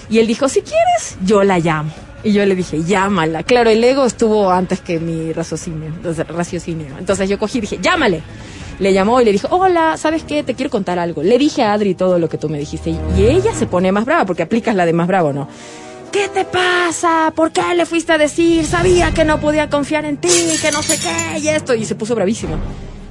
Y 0.10 0.18
él 0.18 0.28
dijo, 0.28 0.50
si 0.50 0.62
quieres, 0.62 1.18
yo 1.24 1.44
la 1.44 1.60
llamo. 1.60 1.92
Y 2.24 2.34
yo 2.34 2.46
le 2.46 2.56
dije, 2.56 2.84
llámala. 2.84 3.44
Claro, 3.44 3.70
el 3.70 3.84
ego 3.84 4.06
estuvo 4.06 4.52
antes 4.52 4.82
que 4.82 5.00
mi 5.00 5.32
raciocinio. 5.32 5.88
Entonces, 5.88 6.28
raciocinio. 6.28 6.88
Entonces 6.98 7.30
yo 7.30 7.40
cogí 7.40 7.60
y 7.60 7.62
dije, 7.62 7.80
llámale. 7.82 8.24
Le 8.80 8.94
llamó 8.94 9.20
y 9.20 9.26
le 9.26 9.32
dijo, 9.32 9.48
hola, 9.52 9.98
¿sabes 9.98 10.24
qué? 10.24 10.44
Te 10.44 10.56
quiero 10.56 10.70
contar 10.70 11.00
algo. 11.00 11.22
Le 11.22 11.38
dije 11.38 11.64
a 11.64 11.74
Adri 11.74 11.96
todo 11.96 12.18
lo 12.18 12.30
que 12.30 12.38
tú 12.38 12.48
me 12.48 12.58
dijiste. 12.58 12.92
Y 13.18 13.26
ella 13.26 13.54
se 13.54 13.66
pone 13.66 13.92
más 13.92 14.06
brava 14.06 14.26
porque 14.26 14.44
aplicas 14.44 14.74
la 14.76 14.86
de 14.86 14.94
más 14.94 15.08
bravo, 15.08 15.34
¿no? 15.34 15.48
¿Qué 16.12 16.28
te 16.30 16.46
pasa? 16.46 17.32
¿Por 17.36 17.52
qué 17.52 17.62
le 17.76 17.86
fuiste 17.86 18.14
a 18.14 18.18
decir? 18.18 18.66
Sabía 18.66 19.14
que 19.14 19.26
no 19.26 19.40
podía 19.40 19.70
confiar 19.70 20.06
en 20.06 20.18
ti, 20.18 20.30
que 20.62 20.72
no 20.72 20.82
sé 20.82 20.98
qué, 20.98 21.40
y 21.40 21.50
esto. 21.50 21.76
Y 21.76 21.86
se 21.86 21.96
puso 21.96 22.16
bravísima. 22.16 22.58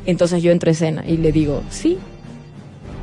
Entonces 0.07 0.43
yo 0.43 0.51
entro 0.51 0.71
a 0.71 0.73
escena 0.73 1.05
y 1.07 1.19
le 1.19 1.31
digo, 1.31 1.63
sí. 1.71 1.99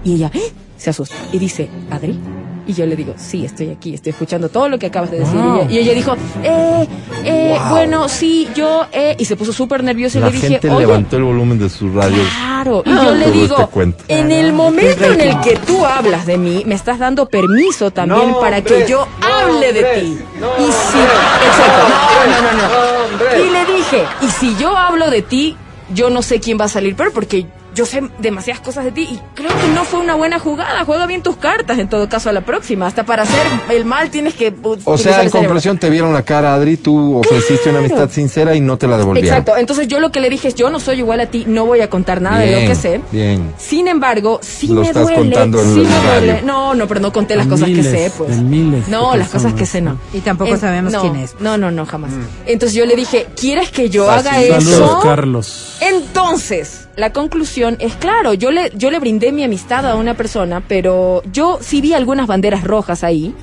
Y 0.04 0.16
ella 0.16 0.32
¡eh! 0.34 0.52
se 0.76 0.90
asusta 0.90 1.16
y 1.32 1.40
dice, 1.40 1.70
Adri. 1.92 2.20
Y 2.68 2.74
yo 2.74 2.86
le 2.88 2.96
digo, 2.96 3.14
sí, 3.16 3.46
estoy 3.46 3.70
aquí, 3.70 3.94
estoy 3.94 4.10
escuchando 4.12 4.50
todo 4.50 4.68
lo 4.70 4.80
que 4.80 4.88
acabas 4.88 5.12
de 5.12 5.20
decir. 5.20 5.36
Wow. 5.40 5.68
Y, 5.70 5.74
ella, 5.74 5.74
y 5.74 5.78
ella 5.80 5.94
dijo, 5.94 6.16
eh, 6.44 6.88
eh, 7.24 7.58
bueno, 7.70 8.10
sí, 8.10 8.48
yo, 8.56 8.88
eh, 8.92 9.16
y 9.20 9.26
se 9.26 9.36
puso 9.36 9.54
súper 9.54 9.84
nerviosa 9.84 10.18
y 10.18 10.22
La 10.22 10.28
le 10.28 10.34
dije, 10.34 10.48
gente 10.48 10.70
oye, 10.72 10.80
levantó 10.80 11.18
el 11.18 11.24
volumen 11.24 11.60
de 11.60 11.70
su 11.70 11.94
radio. 11.94 12.24
Claro, 12.38 12.82
y 12.86 12.90
Ah, 12.92 13.02
yo 13.06 13.14
le 13.16 13.32
digo, 13.32 13.58
este 13.60 13.94
en 14.20 14.32
el 14.32 14.52
momento 14.52 15.06
en 15.06 15.22
el 15.22 15.40
que 15.42 15.58
tú 15.58 15.86
hablas 15.86 16.26
de 16.26 16.38
mí, 16.40 16.64
me 16.66 16.74
estás 16.74 16.98
dando 16.98 17.28
permiso 17.28 17.92
también 17.92 18.32
No, 18.32 18.40
para 18.40 18.58
hombre, 18.58 18.84
que 18.84 18.90
yo 18.90 19.08
no, 19.22 19.28
hable 19.28 19.72
de 19.74 19.80
hombre, 19.84 20.02
ti. 20.02 20.18
no, 20.40 20.48
y 20.58 20.72
si, 20.72 20.98
exacto, 21.46 21.88
no, 21.90 22.42
no, 22.42 22.52
no, 22.52 23.38
no. 23.38 23.46
Y 23.46 23.50
le 23.52 23.66
dije, 23.78 24.04
y 24.22 24.28
si 24.28 24.56
yo 24.58 24.76
hablo 24.76 25.12
de 25.12 25.22
ti, 25.22 25.56
yo 25.94 26.10
no 26.10 26.24
sé 26.24 26.40
quién 26.40 26.60
va 26.60 26.66
a 26.66 26.70
salir 26.70 26.96
peor 26.96 27.12
porque 27.14 27.46
yo 27.76 27.86
sé 27.86 28.02
demasiadas 28.20 28.62
cosas 28.62 28.86
de 28.86 28.92
ti 28.92 29.02
y 29.12 29.20
creo 29.36 29.50
que 29.50 29.68
no 29.76 29.84
fue 29.84 30.00
una 30.00 30.16
buena 30.16 30.40
jugada. 30.40 30.86
Juega 30.86 31.06
bien 31.06 31.22
tus 31.22 31.36
cartas 31.36 31.78
en 31.78 31.90
todo 31.90 32.08
caso 32.10 32.30
a 32.30 32.34
la 32.34 32.42
próxima. 32.42 32.88
Hasta 32.88 33.04
para 33.04 33.24
hacer 33.24 33.46
el 33.70 33.86
mal 33.86 34.10
tienes 34.10 34.34
que 34.34 34.54
O 34.86 34.98
sea, 34.98 35.22
en 35.22 35.30
conclusión, 35.30 35.78
te 35.78 35.90
vieron 35.90 36.14
la 36.14 36.24
cara, 36.24 36.56
Adri, 36.56 36.78
tú 36.78 37.18
ofreciste 37.18 37.70
una 37.70 37.80
amistad 37.80 38.10
sincera 38.10 38.56
y 38.56 38.62
no 38.62 38.78
te 38.78 38.88
la 38.88 38.98
devolvieron. 38.98 39.30
Exacto, 39.30 39.58
entonces 39.58 39.88
yo 39.88 40.00
lo 40.00 40.12
que 40.12 40.22
le 40.22 40.30
dije 40.30 40.48
es, 40.48 40.56
yo 40.56 40.70
no 40.70 40.80
soy 40.80 41.00
igual 41.00 41.20
a 41.20 41.26
ti, 41.28 41.44
no 41.48 41.66
voy 41.66 41.82
a 41.82 41.90
contar 41.90 42.22
nada 42.22 42.40
de 42.40 42.62
lo 42.62 42.68
que 42.68 42.76
sé. 42.76 43.02
bien. 43.12 43.54
Sin 43.58 43.88
embargo, 43.88 44.40
sí 44.42 44.68
Lo 44.68 44.82
me 44.82 44.88
estás 44.88 45.04
duele, 45.04 45.18
contando 45.20 45.62
en 45.62 45.74
sí 45.74 45.80
me 45.82 46.12
duele. 46.12 46.42
No, 46.44 46.74
no, 46.74 46.88
pero 46.88 47.02
no 47.02 47.12
conté 47.12 47.36
las 47.36 47.46
En 47.46 47.52
cosas 47.52 47.68
miles, 47.68 47.88
que 47.88 47.92
sé, 47.92 48.12
pues. 48.18 48.32
en 48.32 48.50
miles 48.50 48.88
no, 48.88 49.16
las 49.16 49.30
cosas 49.30 49.54
que 49.54 49.66
sé 49.66 49.82
no. 49.82 50.00
Y 50.14 50.20
tampoco 50.22 50.56
sabemos 50.58 50.94
no, 50.94 51.02
quién 51.02 51.18
es. 51.18 51.36
No, 51.40 51.58
no, 51.58 51.72
no, 51.72 51.86
jamás. 51.86 52.12
Mm. 52.12 52.24
Entonces 52.46 52.78
yo 52.78 52.86
le 52.86 52.96
dije, 52.96 53.28
¿quieres 53.40 53.70
que 53.70 53.90
yo 53.90 54.06
Fácil. 54.06 54.28
haga 54.30 54.38
Saludos, 54.40 54.64
eso? 54.64 54.72
Saludos, 54.72 55.04
Carlos. 55.04 55.78
Entonces, 55.82 56.85
la 56.96 57.12
conclusión 57.12 57.78
es 57.80 57.96
claro, 57.96 58.34
yo 58.34 58.52
le, 58.52 58.72
yo 58.76 58.92
le 58.92 59.00
brindé 59.00 59.32
mi 59.32 59.44
amistad 59.44 59.86
a 59.86 59.96
una 59.96 60.16
persona, 60.16 60.62
pero 60.66 61.22
yo 61.32 61.60
sí 61.62 61.82
vi 61.82 61.94
algunas 61.94 62.28
banderas 62.28 62.64
rojas 62.64 63.04
ahí 63.04 63.34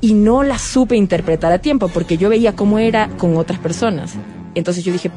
y 0.00 0.14
no 0.14 0.42
las 0.42 0.62
supe 0.62 0.96
interpretar 0.96 1.52
a 1.52 1.58
tiempo 1.58 1.88
porque 1.88 2.16
yo 2.16 2.28
veía 2.28 2.54
cómo 2.54 2.78
era 2.78 3.08
con 3.18 3.36
otras 3.36 3.58
personas. 3.58 4.14
Entonces 4.54 4.84
yo 4.84 4.92
dije, 4.92 5.10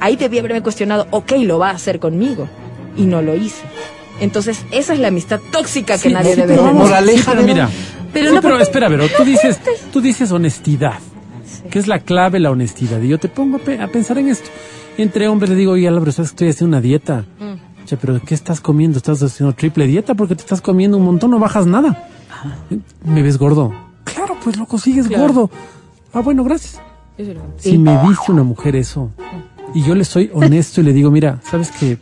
ahí 0.00 0.16
debí 0.16 0.38
haberme 0.38 0.62
cuestionado, 0.62 1.06
ok, 1.10 1.32
lo 1.38 1.58
va 1.58 1.70
a 1.70 1.74
hacer 1.74 1.98
conmigo. 1.98 2.48
Y 2.96 3.04
no 3.04 3.20
lo 3.20 3.34
hice. 3.36 3.62
Entonces, 4.20 4.64
esa 4.70 4.94
es 4.94 4.98
la 5.00 5.08
amistad 5.08 5.40
tóxica 5.52 5.98
que 5.98 6.08
Sí, 6.08 6.14
nadie 6.14 6.34
sí, 6.34 6.40
debe 6.40 6.56
vamos, 6.56 6.88
Moraleja, 6.88 7.32
sí, 7.32 7.44
mira. 7.44 7.68
Pero 8.12 8.32
no, 8.32 8.40
pero 8.40 8.58
espera, 8.58 8.88
pero 8.88 9.06
tú 9.08 9.24
dices, 9.24 9.58
tú 9.92 10.00
dices 10.00 10.32
honestidad, 10.32 10.94
que 11.70 11.78
es 11.78 11.86
la 11.86 12.00
clave 12.00 12.38
la 12.40 12.50
honestidad. 12.50 13.00
Y 13.00 13.08
yo 13.08 13.18
te 13.18 13.28
pongo 13.28 13.56
a, 13.56 13.60
pe- 13.60 13.80
a 13.80 13.88
pensar 13.88 14.18
en 14.18 14.28
esto. 14.28 14.48
Entre 14.98 15.28
hombres 15.28 15.50
le 15.50 15.56
digo, 15.56 15.72
oye, 15.72 15.86
Álvaro, 15.88 16.10
sabes 16.12 16.30
que 16.30 16.34
estoy 16.34 16.48
haciendo 16.50 16.76
una 16.76 16.80
dieta. 16.80 17.24
Mm. 17.38 17.84
Che, 17.86 17.96
pero 17.96 18.20
¿qué 18.20 18.34
estás 18.34 18.60
comiendo? 18.60 18.96
¿Estás 18.98 19.22
haciendo 19.22 19.54
triple 19.54 19.86
dieta? 19.86 20.14
Porque 20.14 20.34
te 20.34 20.42
estás 20.42 20.60
comiendo 20.60 20.96
un 20.96 21.04
montón, 21.04 21.30
no 21.30 21.38
bajas 21.38 21.66
nada. 21.66 22.08
¿Me 23.04 23.22
ves 23.22 23.38
gordo? 23.38 23.72
Claro, 24.04 24.36
pues 24.42 24.56
loco, 24.56 24.78
sigues 24.78 25.06
Claro. 25.08 25.22
gordo. 25.24 25.50
Ah, 26.12 26.20
bueno, 26.20 26.42
gracias. 26.44 26.80
Si 27.58 27.78
me 27.78 27.96
dice 28.08 28.30
una 28.32 28.42
mujer 28.42 28.76
eso, 28.76 29.10
y 29.74 29.82
yo 29.82 29.94
le 29.94 30.04
soy 30.04 30.30
honesto 30.34 30.80
y 30.80 30.84
le 30.84 30.92
digo, 30.92 31.10
mira, 31.10 31.40
¿sabes 31.48 31.70
que 31.70 31.98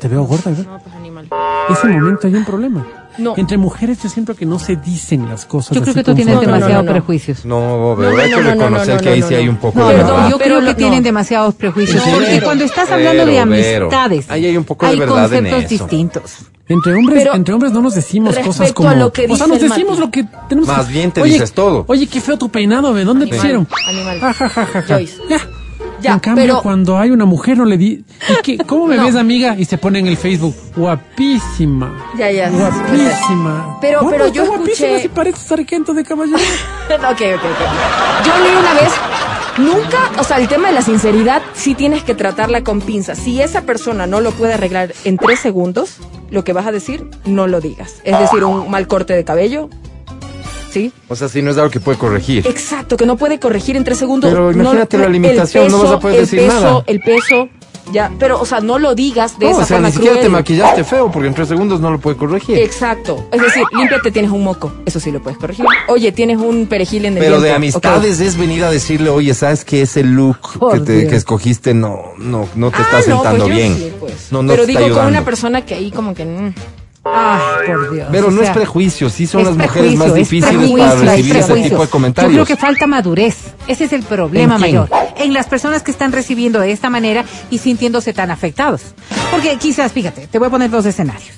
te 0.00 0.08
veo 0.08 0.24
gorda? 0.24 0.50
¿verdad? 0.50 0.66
No, 0.66 0.78
pues 0.78 0.94
animal. 0.96 1.28
Ese 1.70 1.86
momento 1.88 2.26
hay 2.26 2.34
un 2.34 2.44
problema. 2.44 2.86
No. 3.18 3.34
Entre 3.36 3.56
mujeres 3.56 4.02
yo 4.02 4.08
siento 4.08 4.34
que 4.34 4.46
no 4.46 4.58
se 4.58 4.76
dicen 4.76 5.28
las 5.28 5.46
cosas. 5.46 5.74
Yo 5.74 5.80
creo 5.82 5.92
así 5.92 6.00
que 6.00 6.04
tú 6.04 6.14
tienes 6.14 6.34
frontalidad. 6.34 6.50
no, 6.50 6.56
demasiados 6.58 6.84
no. 6.86 6.92
prejuicios. 6.92 7.44
No, 7.44 7.94
pero 7.96 8.10
No, 8.12 8.18
hay 8.22 8.30
no, 8.30 8.36
que 8.36 8.42
no, 8.42 8.48
no, 8.54 8.60
reconocer 8.62 8.94
no, 8.96 9.00
que 9.00 9.08
ahí 9.08 9.20
no, 9.20 9.28
sí 9.28 9.34
no. 9.34 9.40
hay 9.40 9.48
un 9.48 9.56
poco 9.56 9.78
No, 9.78 9.88
de 9.88 9.96
no, 9.98 10.04
verdad. 10.04 10.30
yo 10.30 10.38
creo 10.38 10.54
no, 10.60 10.66
que 10.66 10.72
no. 10.72 10.76
tienen 10.76 11.02
demasiados 11.02 11.54
prejuicios. 11.54 12.02
Porque 12.02 12.26
pero- 12.26 12.44
cuando 12.44 12.64
estás 12.64 12.90
hablando 12.90 13.26
de 13.26 13.38
amistades, 13.38 14.30
ahí 14.30 14.46
hay 14.46 14.56
un 14.56 14.64
poco 14.64 14.86
de 14.86 14.92
hay 14.92 14.98
verdad 14.98 15.24
en 15.32 15.44
conceptos 15.44 15.64
eso. 15.72 15.84
distintos. 15.84 16.32
Entre 16.68 16.94
hombres, 16.94 17.20
Pero 17.22 17.34
entre 17.36 17.54
hombres 17.54 17.72
no 17.72 17.80
nos 17.80 17.94
decimos 17.94 18.36
cosas 18.40 18.72
como. 18.72 18.88
a 18.88 18.94
lo 18.96 19.12
que 19.12 19.26
o 19.30 19.36
sea, 19.36 19.46
nos 19.46 19.60
decimos 19.60 19.90
Mati. 19.92 20.00
lo 20.00 20.10
que 20.10 20.24
tenemos. 20.48 20.68
Más 20.68 20.88
bien 20.88 21.12
te 21.12 21.22
Oye, 21.22 21.34
dices 21.34 21.52
todo. 21.52 21.84
Oye, 21.86 22.08
qué 22.08 22.20
feo 22.20 22.36
tu 22.36 22.48
peinado, 22.48 22.92
¿de 22.92 23.04
dónde 23.04 23.26
te 23.26 23.38
Animal, 23.38 23.66
hicieron? 23.66 23.68
animal. 23.86 24.18
Ja, 24.20 24.32
ja, 24.32 24.48
ja, 24.48 24.66
ja, 24.66 24.82
ja. 24.82 24.94
Joyce. 24.96 25.14
Ya. 25.30 25.38
Ya, 26.06 26.14
en 26.14 26.20
cambio, 26.20 26.44
pero- 26.44 26.62
cuando 26.62 26.98
hay 26.98 27.10
una 27.10 27.24
mujer, 27.24 27.58
no 27.58 27.64
le 27.64 27.76
di. 27.76 28.04
¿Y 28.28 28.42
qué? 28.42 28.58
¿Cómo 28.58 28.86
me 28.86 28.96
No. 28.96 29.04
ves, 29.04 29.16
amiga? 29.16 29.54
Y 29.58 29.64
se 29.64 29.78
pone 29.78 29.98
en 29.98 30.06
el 30.06 30.16
Facebook. 30.16 30.54
Guapísima. 30.76 32.10
Ya, 32.18 32.30
ya. 32.30 32.50
Guapísima. 32.50 33.78
Pero- 33.80 33.98
¿Cómo 34.00 34.10
pero 34.10 34.28
yo 34.28 34.44
escuché- 34.44 35.02
si 35.02 35.08
parece 35.08 35.38
sargento 35.38 35.94
de 35.94 36.04
caballero. 36.04 36.38
ok, 36.88 37.00
ok, 37.00 37.20
ok. 37.20 38.26
Yo 38.26 38.32
leí 38.44 38.56
una 38.58 38.74
vez, 38.74 38.92
nunca, 39.58 39.98
o 40.18 40.24
sea, 40.24 40.38
el 40.38 40.48
tema 40.48 40.68
de 40.68 40.74
la 40.74 40.82
sinceridad 40.82 41.42
sí 41.54 41.74
tienes 41.74 42.02
que 42.02 42.14
tratarla 42.14 42.62
con 42.62 42.80
pinzas. 42.80 43.18
Si 43.18 43.40
esa 43.40 43.62
persona 43.62 44.06
no 44.06 44.20
lo 44.20 44.30
puede 44.32 44.54
arreglar 44.54 44.92
en 45.04 45.16
tres 45.18 45.40
segundos, 45.40 45.96
lo 46.30 46.44
que 46.44 46.52
vas 46.52 46.66
a 46.66 46.72
decir, 46.72 47.08
no 47.24 47.46
lo 47.46 47.60
digas. 47.60 47.96
Es 48.04 48.18
decir, 48.18 48.44
un 48.44 48.70
mal 48.70 48.86
corte 48.88 49.14
de 49.14 49.24
cabello, 49.24 49.68
¿sí? 50.76 50.92
O 51.08 51.16
sea, 51.16 51.28
si 51.28 51.40
no 51.40 51.50
es 51.52 51.56
algo 51.56 51.70
que 51.70 51.80
puede 51.80 51.96
corregir. 51.96 52.46
Exacto, 52.46 52.98
que 52.98 53.06
no 53.06 53.16
puede 53.16 53.38
corregir 53.40 53.76
en 53.76 53.84
tres 53.84 53.96
segundos. 53.98 54.30
Pero 54.30 54.52
No- 54.52 54.60
imagínate 54.62 54.98
la 54.98 55.08
limitación, 55.08 55.68
no 55.70 55.82
vas 55.82 55.92
a 55.92 55.98
poder 56.00 56.20
decir 56.20 56.40
peso, 56.40 56.52
nada. 56.60 56.84
El 56.86 57.00
peso, 57.00 57.48
ya, 57.92 58.12
pero, 58.18 58.38
o 58.40 58.44
sea, 58.44 58.60
no 58.60 58.78
lo 58.78 58.94
digas 58.94 59.38
de 59.38 59.46
No, 59.46 59.52
esa 59.52 59.60
o 59.62 59.64
sea, 59.64 59.76
forma 59.76 59.88
ni 59.88 59.94
siquiera 59.94 60.20
te 60.20 60.28
maquillaste 60.28 60.84
feo 60.84 61.10
porque 61.10 61.28
en 61.28 61.34
tres 61.34 61.48
segundos 61.48 61.80
no 61.80 61.90
lo 61.90 61.98
puede 61.98 62.16
corregir. 62.18 62.58
Exacto. 62.58 63.26
Es 63.32 63.40
decir, 63.40 63.62
límpiate, 63.72 64.10
tienes 64.10 64.30
un 64.32 64.44
moco. 64.44 64.70
Eso 64.84 65.00
sí 65.00 65.10
lo 65.12 65.22
puedes 65.22 65.38
corregir. 65.38 65.64
Oye, 65.88 66.12
tienes 66.12 66.36
un 66.38 66.66
perejil 66.66 67.06
en 67.06 67.14
el 67.16 67.20
Pero 67.22 67.40
de 67.40 67.52
amistades 67.52 68.20
es 68.20 68.36
venir 68.36 68.62
a 68.64 68.70
decirle, 68.70 69.08
oye, 69.08 69.32
¿sabes 69.34 69.64
que 69.64 69.80
ese 69.82 70.02
look 70.04 70.36
que, 70.72 70.80
te, 70.80 70.92
Dios. 70.98 71.10
que 71.10 71.16
escogiste 71.16 71.72
no, 71.74 72.02
no, 72.18 72.46
no 72.54 72.70
te 72.70 72.76
Ah, 72.78 72.82
está 72.82 72.98
no, 72.98 73.16
sentando 73.22 73.44
pues 73.46 73.56
bien? 73.56 73.76
sí, 73.78 73.92
pues. 73.98 74.12
No, 74.32 74.42
no 74.42 74.50
Pero 74.52 74.62
te 74.64 74.68
digo, 74.72 74.80
está 74.80 74.94
con 74.98 75.06
una 75.06 75.24
persona 75.24 75.64
que 75.64 75.74
ahí 75.74 75.90
como 75.90 76.12
que... 76.14 76.24
mm. 76.26 76.54
Ay, 77.14 77.66
por 77.66 77.92
Dios. 77.92 78.08
Pero 78.10 78.28
o 78.28 78.30
no 78.30 78.40
sea, 78.40 78.50
es 78.50 78.56
prejuicio, 78.56 79.10
sí 79.10 79.26
son 79.26 79.44
las 79.44 79.56
mujeres 79.56 79.96
más 79.96 80.08
es 80.08 80.14
difíciles 80.14 80.70
para 80.70 80.94
es 80.94 81.00
recibir 81.00 81.36
ese 81.36 81.46
prejuicio. 81.46 81.70
tipo 81.70 81.82
de 81.82 81.88
comentarios. 81.88 82.32
Yo 82.34 82.44
creo 82.44 82.56
que 82.56 82.60
falta 82.60 82.86
madurez. 82.86 83.54
Ese 83.66 83.84
es 83.84 83.92
el 83.92 84.02
problema 84.02 84.58
mayor. 84.58 84.88
En 85.16 85.32
las 85.32 85.46
personas 85.46 85.82
que 85.82 85.90
están 85.90 86.12
recibiendo 86.12 86.60
de 86.60 86.72
esta 86.72 86.90
manera 86.90 87.24
y 87.50 87.58
sintiéndose 87.58 88.12
tan 88.12 88.30
afectados. 88.30 88.82
Porque 89.30 89.56
quizás, 89.56 89.92
fíjate, 89.92 90.26
te 90.26 90.38
voy 90.38 90.48
a 90.48 90.50
poner 90.50 90.70
dos 90.70 90.86
escenarios. 90.86 91.36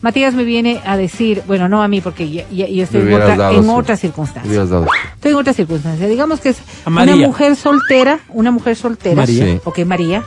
Matías 0.00 0.32
me 0.34 0.44
viene 0.44 0.80
a 0.84 0.96
decir, 0.96 1.42
bueno, 1.46 1.68
no 1.68 1.82
a 1.82 1.88
mí 1.88 2.00
porque 2.00 2.30
ya 2.30 2.44
estoy 2.66 3.00
en, 3.00 3.14
otra, 3.14 3.36
dado 3.36 3.58
en 3.58 3.68
hubieras 3.68 4.70
dado. 4.70 4.86
Estoy 5.14 5.32
en 5.32 5.36
otra 5.36 5.52
circunstancia. 5.52 6.06
Digamos 6.06 6.40
que 6.40 6.50
es 6.50 6.58
una 6.86 7.16
mujer 7.16 7.56
soltera, 7.56 8.20
una 8.28 8.52
mujer 8.52 8.76
soltera. 8.76 9.16
María. 9.16 9.44
Sí. 9.44 9.60
Ok, 9.64 9.80
María. 9.80 10.22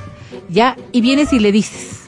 Ya, 0.50 0.76
y 0.92 1.00
vienes 1.00 1.32
y 1.32 1.40
le 1.40 1.54
dices, 1.54 2.01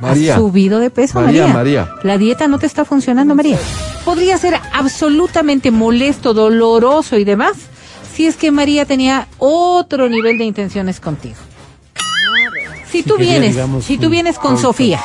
María. 0.00 0.34
¿Has 0.34 0.40
subido 0.40 0.78
de 0.78 0.90
peso, 0.90 1.20
María, 1.20 1.46
María? 1.48 1.84
María. 1.84 1.88
La 2.04 2.18
dieta 2.18 2.48
no 2.48 2.58
te 2.58 2.66
está 2.66 2.84
funcionando, 2.84 3.34
María. 3.34 3.58
Podría 4.04 4.38
ser 4.38 4.58
absolutamente 4.72 5.70
molesto, 5.70 6.34
doloroso 6.34 7.16
y 7.16 7.24
demás 7.24 7.54
si 8.18 8.26
es 8.26 8.34
que 8.36 8.50
María 8.50 8.84
tenía 8.84 9.28
otro 9.38 10.08
nivel 10.08 10.38
de 10.38 10.44
intenciones 10.44 10.98
contigo. 10.98 11.36
Si 12.90 13.04
tú 13.04 13.16
vienes, 13.16 13.56
si 13.84 13.96
tú 13.96 14.10
vienes 14.10 14.38
con. 14.40 14.58
Sofía 14.58 15.00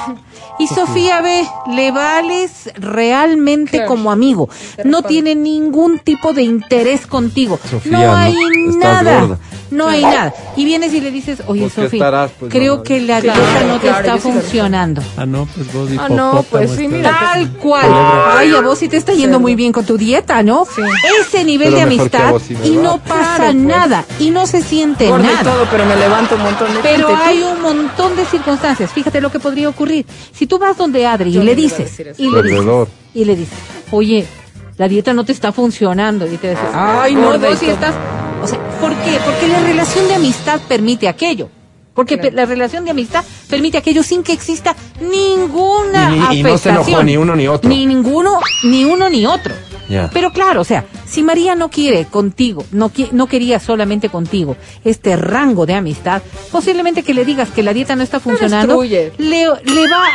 y 0.57 0.67
Sofía 0.67 1.21
ve, 1.21 1.45
le 1.75 1.91
vales 1.91 2.71
realmente 2.75 3.71
Claro. 3.77 3.89
como 3.89 4.11
amigo, 4.11 4.49
no 4.83 5.03
tiene 5.03 5.35
ningún 5.35 5.99
tipo 5.99 6.33
de 6.33 6.41
interés 6.43 7.05
contigo, 7.05 7.59
Sofía, 7.69 7.91
no 7.91 8.15
hay 8.15 8.35
nada, 8.77 9.19
gorda. 9.21 9.39
No 9.73 9.87
hay 9.87 10.01
nada. 10.01 10.33
Y 10.55 10.65
vienes 10.65 10.93
y 10.93 11.01
le 11.01 11.11
dices, 11.11 11.41
oye 11.47 11.61
Pues, 11.61 11.73
¿qué 11.73 11.81
Sofía? 11.83 12.29
Pues, 12.39 12.51
creo 12.51 12.77
no, 12.77 12.83
que 12.83 13.01
la 13.01 13.19
Claro, 13.21 13.41
dieta 13.41 13.63
no 13.67 13.73
te 13.75 13.87
claro, 13.87 13.97
está 13.99 14.17
funcionando. 14.17 15.01
Ah, 15.17 15.25
no, 15.25 15.47
pues 15.53 15.73
vos 15.73 15.89
Ah, 15.99 16.09
no, 16.09 16.43
pues 16.49 16.71
sí, 16.71 16.83
hipopótamo, 16.85 16.97
mira. 16.97 17.19
Tal 17.33 17.49
cual. 17.57 17.81
Culebra. 17.87 18.37
Ay, 18.39 18.51
a 18.55 18.61
vos 18.61 18.77
sí 18.79 18.87
te 18.87 18.97
está 18.97 19.13
yendo 19.13 19.39
muy 19.39 19.55
bien 19.55 19.71
con 19.71 19.85
tu 19.85 19.97
dieta, 19.97 20.41
¿no? 20.43 20.65
Sí. 20.65 20.81
Ese 21.21 21.43
nivel 21.43 21.67
Pero 21.73 21.77
de 21.77 21.81
amistad 21.83 22.33
sí 22.45 22.57
y 22.63 22.71
no 22.71 22.97
pasa 22.99 23.35
Claro, 23.35 23.43
pues. 23.53 23.55
nada 23.55 24.05
y 24.19 24.29
no 24.29 24.45
se 24.47 24.61
siente 24.61 25.05
y 25.07 25.11
nada. 25.11 25.43
todo, 25.43 25.65
pero 25.71 25.85
me 25.85 25.95
levanto 25.95 26.35
un 26.35 26.41
montón 26.43 26.73
de 26.73 26.79
Pero 26.81 27.07
gente. 27.09 27.23
hay 27.23 27.41
un 27.43 27.61
montón 27.61 28.15
de 28.15 28.25
circunstancias. 28.25 28.91
Fíjate 28.91 29.19
lo 29.21 29.31
que 29.31 29.39
podría 29.39 29.69
ocurrir. 29.69 30.05
Si 30.33 30.47
tú 30.47 30.59
vas 30.59 30.77
donde 30.77 31.05
Adri 31.05 31.29
y 31.29 31.33
Yo 31.33 31.43
le 31.43 31.55
dices, 31.55 31.99
y 32.17 32.29
le 32.29 32.43
dices, 32.43 32.65
y 33.13 33.25
le 33.25 33.35
dices, 33.35 33.57
oye, 33.91 34.25
la 34.77 34.87
dieta 34.87 35.13
no 35.13 35.23
te 35.23 35.31
está 35.31 35.51
funcionando. 35.51 36.25
Y 36.25 36.37
te 36.37 36.51
dice, 36.51 36.61
ay, 36.73 37.15
no, 37.15 37.37
vos 37.39 37.59
sí 37.59 37.67
estás. 37.69 37.93
O 38.43 38.47
sea, 38.47 38.59
¿por 38.81 38.93
qué? 38.95 39.17
Porque 39.25 39.47
la 39.47 39.59
relación 39.61 40.07
de 40.07 40.15
amistad 40.15 40.59
permite 40.67 41.07
aquello. 41.07 41.49
Porque 41.93 42.17
Claro. 42.17 42.35
la 42.35 42.45
relación 42.45 42.83
de 42.85 42.91
amistad 42.91 43.23
permite 43.49 43.77
aquello 43.77 44.03
sin 44.03 44.23
que 44.23 44.33
exista 44.33 44.75
ninguna 44.99 46.31
Y- 46.31 46.39
y 46.39 46.43
no 46.43 46.49
se 46.57 46.69
afectación. 46.69 46.75
enojó 46.87 47.03
ni 47.03 47.17
uno 47.17 47.35
ni 47.35 47.47
otro. 47.47 47.69
Ni 47.69 47.85
ninguno, 47.85 48.39
ni 48.63 48.83
uno 48.85 49.09
ni 49.09 49.25
otro. 49.25 49.53
Pero 50.11 50.31
claro, 50.31 50.61
o 50.61 50.63
sea, 50.63 50.85
Si 51.05 51.21
María 51.21 51.53
no 51.53 51.69
quiere 51.69 52.05
contigo, 52.05 52.65
no, 52.71 52.89
qui- 52.91 53.11
no 53.11 53.27
quería 53.27 53.59
solamente 53.59 54.09
contigo 54.09 54.57
este 54.83 55.15
rango 55.15 55.67
de 55.67 55.75
amistad, 55.75 56.23
posiblemente 56.51 57.03
que 57.03 57.13
le 57.13 57.23
digas 57.23 57.49
que 57.51 57.61
la 57.61 57.71
dieta 57.71 57.95
no 57.95 58.01
está 58.01 58.19
funcionando, 58.19 58.81
le, 58.81 59.47
va 59.47 59.53
a 59.53 59.59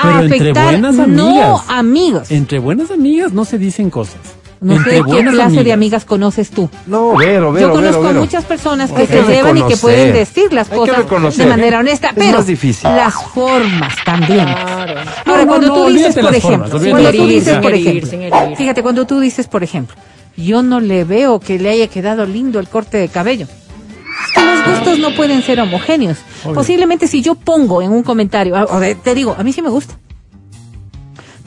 Pero 0.03 0.21
entre 0.23 0.51
afectar. 0.51 0.81
No, 0.81 0.88
amigas. 0.88 1.61
amigos. 1.69 2.31
Entre 2.33 2.59
buenas 2.59 2.91
amigas 2.91 3.33
no 3.33 3.45
se 3.45 3.59
dicen 3.59 3.91
cosas. 3.91 4.17
No 4.61 4.75
Entre 4.75 4.99
sé 4.99 5.05
qué 5.09 5.25
clase 5.25 5.62
de 5.62 5.73
amigas 5.73 6.05
conoces 6.05 6.51
tú. 6.51 6.68
No, 6.87 7.16
Vero, 7.16 7.53
Vero, 7.53 7.68
Yo 7.68 7.73
conozco 7.75 8.01
Vero, 8.01 8.09
Vero. 8.14 8.21
muchas 8.23 8.44
personas 8.44 8.90
que 8.90 9.03
Hay 9.03 9.07
se 9.07 9.21
que 9.21 9.23
llevan 9.33 9.57
y 9.57 9.62
que 9.62 9.77
pueden 9.77 10.12
decir 10.12 10.53
las 10.53 10.71
Hay 10.73 10.79
cosas 10.79 11.37
de 11.37 11.47
manera 11.47 11.79
honesta, 11.79 12.09
Es 12.09 12.14
pero 12.16 12.38
más 12.38 12.47
difícil. 12.47 12.90
las 12.90 13.14
formas 13.14 13.94
también. 14.05 14.44
Claro. 14.47 15.01
Ahora, 15.27 15.42
No, 15.44 15.49
cuando 15.49 15.66
no, 15.68 15.75
tú 15.75 15.87
dices, 15.90 16.14
por 16.14 16.23
formas, 16.25 16.37
ejemplo, 16.37 16.90
cuando 16.90 17.12
tú 17.12 17.27
dices, 17.27 17.59
por 17.59 17.73
herir, 17.73 18.05
ejemplo, 18.05 18.57
fíjate, 18.57 18.83
cuando 18.83 19.07
tú 19.07 19.21
dices, 19.21 19.47
por 19.47 19.62
ejemplo, 19.62 19.94
yo 20.37 20.62
no 20.62 20.81
le 20.81 21.05
veo 21.05 21.38
que 21.40 21.59
le 21.59 21.71
haya 21.71 21.87
quedado 21.87 22.27
lindo 22.27 22.59
el 22.59 22.68
corte 22.68 22.97
de 22.99 23.09
cabello. 23.09 23.47
Es 23.47 24.33
que 24.35 24.44
los 24.44 24.64
gustos 24.79 24.99
no 24.99 25.14
pueden 25.14 25.42
ser 25.42 25.61
homogéneos. 25.61 26.18
Obvio. 26.44 26.55
Posiblemente 26.55 27.07
si 27.07 27.23
yo 27.23 27.37
pongo 27.37 27.81
en 27.83 27.92
un 27.92 28.03
comentario, 28.03 28.55
o 28.71 28.81
de- 28.81 28.97
te 28.97 29.14
digo, 29.14 29.37
a 29.38 29.44
mí 29.44 29.53
sí 29.53 29.62
me 29.62 29.68
gusta. 29.71 29.94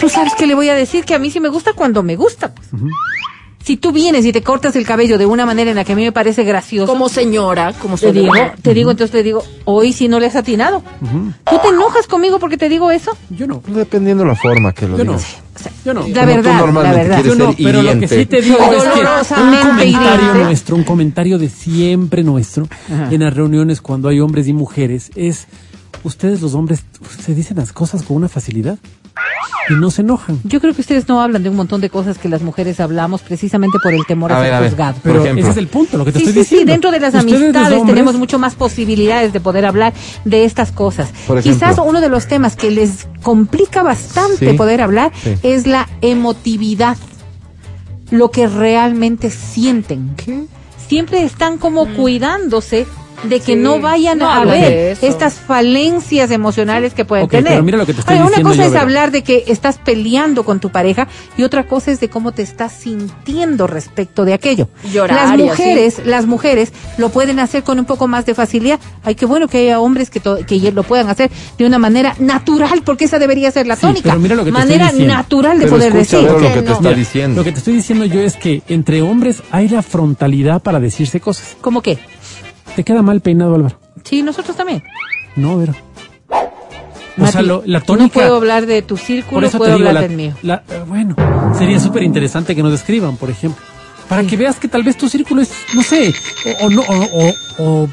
Tú 0.02 0.10
sabes 0.10 0.34
que 0.36 0.48
le 0.48 0.56
voy 0.56 0.68
a 0.70 0.76
decir 0.76 1.06
que 1.06 1.14
a 1.16 1.20
mí 1.20 1.32
sí 1.32 1.40
me 1.40 1.50
gusta 1.50 1.74
cuando 1.74 2.04
me 2.04 2.16
gusta. 2.18 2.54
pues. 2.54 2.68
Si 3.64 3.78
tú 3.78 3.92
vienes 3.92 4.26
y 4.26 4.32
te 4.32 4.42
cortas 4.42 4.76
el 4.76 4.88
cabello 4.88 5.20
de 5.20 5.28
una 5.28 5.46
manera 5.46 5.70
en 5.70 5.76
la 5.78 5.84
que 5.84 5.94
a 5.94 5.96
mí 5.96 6.02
me 6.04 6.12
parece 6.12 6.44
gracioso, 6.44 6.92
Como 6.92 7.10
señora, 7.10 7.74
como 7.74 7.96
te 7.96 8.12
señora. 8.12 8.44
digo, 8.46 8.56
te 8.64 8.74
digo, 8.74 8.90
entonces 8.90 9.12
te 9.12 9.22
digo, 9.22 9.44
hoy 9.66 9.94
sí 9.94 10.08
no 10.08 10.20
le 10.20 10.26
has 10.26 10.36
atinado. 10.36 10.82
¿Tú 11.48 11.60
te 11.62 11.68
enojas 11.68 12.08
conmigo 12.08 12.40
porque 12.40 12.58
te 12.58 12.70
digo 12.70 12.90
eso? 12.90 13.16
Yo 13.30 13.46
no. 13.46 13.62
Dependiendo 13.68 14.26
la 14.26 14.34
forma 14.36 14.74
que 14.74 14.88
lo 14.88 14.98
Yo 14.98 15.04
no. 15.06 15.12
digas. 15.12 15.38
Yo 15.86 15.94
no. 15.94 16.08
La 16.08 16.26
verdad, 16.26 16.74
la 16.74 16.92
verdad. 16.92 17.24
Yo 17.24 17.36
no, 17.36 17.54
pero 17.56 17.84
lo 17.84 18.00
que 18.00 18.08
sí 18.08 18.26
te 18.26 18.42
digo 18.42 18.58
es 18.58 18.84
que 18.84 19.00
un 19.00 19.52
comentario 19.52 19.86
hiriente. 19.86 20.44
nuestro, 20.44 20.76
un 20.76 20.84
comentario 20.84 21.38
de 21.38 21.50
siempre 21.50 22.24
nuestro 22.24 22.68
en 22.90 23.20
las 23.22 23.32
reuniones 23.34 23.80
cuando 23.82 24.10
hay 24.10 24.20
hombres 24.22 24.48
y 24.48 24.54
mujeres 24.54 25.12
es, 25.16 25.46
ustedes 26.04 26.42
los 26.42 26.56
hombres 26.56 26.84
se 27.24 27.36
dicen 27.36 27.58
las 27.58 27.74
cosas 27.74 28.02
con 28.02 28.18
una 28.18 28.28
facilidad 28.28 28.80
y 29.70 29.74
no 29.76 29.92
se 29.92 30.02
enojan. 30.02 30.40
Yo 30.44 30.60
creo 30.60 30.74
que 30.74 30.82
ustedes 30.82 31.08
no 31.08 31.22
hablan 31.22 31.44
de 31.44 31.50
un 31.50 31.56
montón 31.56 31.82
de 31.82 31.90
cosas 31.90 32.18
que 32.18 32.28
las 32.28 32.42
mujeres 32.42 32.80
hablamos 32.80 33.22
precisamente 33.22 33.78
por 33.82 33.94
el 33.94 34.06
temor 34.06 34.32
a, 34.34 34.38
A 34.38 34.40
ver, 34.40 34.48
ser 34.50 34.56
a 34.56 34.60
ver. 34.60 34.70
juzgado. 34.72 34.94
Por 34.96 35.02
Pero 35.04 35.24
ejemplo. 35.24 35.42
ese 35.44 35.52
es 35.52 35.58
el 35.58 35.68
punto, 35.68 35.98
lo 35.98 36.06
que 36.06 36.12
te 36.12 36.20
Sí, 36.20 36.26
estoy 36.26 36.44
sí, 36.44 36.50
sí, 36.50 36.56
diciendo. 36.56 36.72
dentro 36.74 36.92
de 36.92 37.00
las 37.00 37.16
amistades 37.16 37.56
hombres, 37.80 37.86
tenemos 37.86 38.16
mucho 38.16 38.40
más 38.40 38.56
posibilidades 38.56 39.34
de 39.34 39.40
poder 39.40 39.66
hablar 39.66 39.94
de 40.26 40.46
estas 40.46 40.72
cosas. 40.72 41.10
Por. 41.28 41.42
Quizás 41.42 41.78
uno 41.84 42.02
de 42.02 42.10
los 42.10 42.28
temas 42.28 42.56
que 42.56 42.72
les 42.72 43.08
complica 43.22 43.84
bastante 43.84 44.50
Sí. 44.52 44.58
poder 44.58 44.82
hablar 44.82 45.12
Sí. 45.24 45.36
es 45.44 45.68
la 45.68 45.88
emotividad, 46.02 46.98
lo 48.10 48.32
que 48.32 48.48
realmente 48.48 49.30
sienten. 49.30 50.16
Siempre 50.88 51.24
están 51.24 51.58
como 51.58 51.86
cuidándose 51.94 52.86
de 53.24 53.40
que 53.40 53.54
Sí. 53.54 53.56
no 53.56 53.80
vayan 53.80 54.20
No 54.20 54.30
a 54.32 54.46
ver 54.46 54.98
estas 55.02 55.36
falencias 55.36 56.32
emocionales 56.32 56.94
que 56.94 57.06
pueden 57.06 57.28
tener. 57.28 57.52
pero 57.54 57.64
mira 57.64 57.78
lo 57.78 57.86
que 57.86 57.94
te 57.94 58.00
estoy 58.00 58.16
diciendo 58.16 58.38
una 58.40 58.50
cosa 58.50 58.64
yo, 58.68 58.70
es 58.76 58.76
hablar 58.82 59.12
de 59.12 59.24
que 59.24 59.44
estás 59.48 59.78
peleando 59.78 60.44
con 60.44 60.60
tu 60.60 60.70
pareja 60.72 61.08
y 61.38 61.44
otra 61.44 61.66
cosa 61.68 61.92
es 61.92 62.00
de 62.00 62.10
cómo 62.10 62.32
te 62.32 62.42
estás 62.42 62.72
sintiendo 62.74 63.68
respecto 63.68 64.26
de 64.26 64.34
aquello. 64.34 64.70
Llorar 64.92 65.30
las 65.30 65.38
mujeres, 65.38 66.02
las 66.06 66.26
mujeres 66.26 66.74
lo 66.98 67.10
pueden 67.10 67.40
hacer 67.40 67.64
con 67.64 67.78
un 67.80 67.86
poco 67.86 68.08
más 68.08 68.26
de 68.26 68.34
facilidad. 68.34 68.80
Ay, 69.04 69.16
qué 69.16 69.26
bueno 69.26 69.48
que 69.48 69.60
haya 69.60 69.80
hombres 69.80 70.10
que, 70.10 70.20
que 70.20 70.72
lo 70.72 70.84
puedan 70.84 71.10
hacer 71.10 71.30
de 71.58 71.66
una 71.66 71.78
manera 71.80 72.16
natural, 72.20 72.82
porque 72.84 73.06
esa 73.06 73.20
debería 73.20 73.52
ser 73.52 73.68
la 73.68 73.76
Sí, 73.76 73.82
tónica. 73.82 74.10
pero 74.10 74.20
mira 74.20 74.36
lo 74.36 74.44
que 74.46 74.52
te 74.52 74.58
estoy 74.58 74.70
manera 74.72 74.92
diciendo. 74.92 75.14
natural 75.14 75.58
de 75.60 75.66
Pero 75.66 75.76
poder 75.78 75.94
decir. 75.94 76.22
Lo 76.24 76.38
que 76.38 76.48
te 76.50 76.62
no. 76.62 76.72
está 76.72 76.80
Mira, 76.82 76.94
diciendo. 76.96 77.38
Lo 77.42 77.44
que 77.44 77.52
te 77.52 77.58
estoy 77.60 77.76
diciendo 77.76 78.06
yo 78.06 78.20
es 78.22 78.36
que 78.36 78.62
entre 78.68 79.02
hombres 79.02 79.44
hay 79.52 79.70
la 79.70 79.82
frontalidad 79.82 80.62
para 80.62 80.80
decirse 80.80 81.20
cosas. 81.20 81.56
¿Cómo 81.62 81.82
qué? 81.82 81.98
Te 82.76 82.84
queda 82.84 83.02
mal 83.02 83.22
peinado, 83.22 83.56
Álvaro. 83.56 83.78
Sí, 84.04 84.22
nosotros 84.22 84.56
también. 84.56 84.84
No, 85.36 85.58
Vero. 85.58 85.74
O 86.30 87.22
Mati, 87.22 87.32
sea, 87.34 87.42
lo- 87.42 87.62
la 87.66 87.80
No 87.80 87.86
tónica... 87.86 88.14
puedo 88.14 88.36
hablar 88.38 88.66
de 88.66 88.82
tu 88.82 88.96
círculo, 88.98 89.50
puedo 89.52 89.66
digo, 89.76 89.88
hablar 89.90 89.94
la- 89.96 90.02
del 90.02 90.12
mío. 90.18 90.34
la- 90.44 90.64
eh, 90.70 90.84
bueno, 90.88 91.16
sería 91.58 91.80
súper 91.80 92.04
interesante 92.04 92.56
que 92.56 92.64
nos 92.64 92.72
describan, 92.72 93.18
por 93.18 93.30
ejemplo. 93.30 93.62
Para 94.08 94.24
que 94.24 94.36
veas 94.38 94.58
que 94.58 94.68
tal 94.68 94.84
vez 94.84 94.98
tu 94.98 95.08
círculo 95.10 95.42
es, 95.42 95.52
no 95.76 95.84
sé, 95.84 96.14
o, 96.62 96.66
o 96.66 96.70
no, 96.70 96.82
o, 96.82 97.26
o- 97.60 97.84
o- 97.84 97.90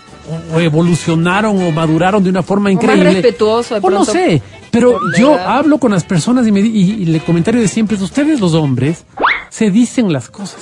o 0.54 0.60
evolucionaron 0.60 1.60
o 1.62 1.70
maduraron 1.72 2.22
de 2.22 2.30
una 2.30 2.42
forma 2.42 2.70
O 2.70 2.74
más 2.74 2.82
increíble. 2.82 3.12
respetuoso, 3.14 3.74
de 3.74 3.80
O 3.80 3.90
no 3.90 3.96
pronto, 4.04 4.12
sé, 4.12 4.40
pero 4.70 4.98
yo 5.18 5.34
hablo 5.38 5.78
con 5.78 5.90
las 5.90 6.04
personas 6.04 6.46
y, 6.46 6.52
me, 6.52 6.60
y, 6.60 7.02
y 7.02 7.14
el 7.14 7.20
comentario 7.22 7.60
de 7.60 7.68
siempre 7.68 7.96
es, 7.96 8.02
ustedes 8.02 8.40
los 8.40 8.54
hombres 8.54 9.04
se 9.50 9.70
dicen 9.70 10.12
las 10.12 10.28
cosas. 10.30 10.60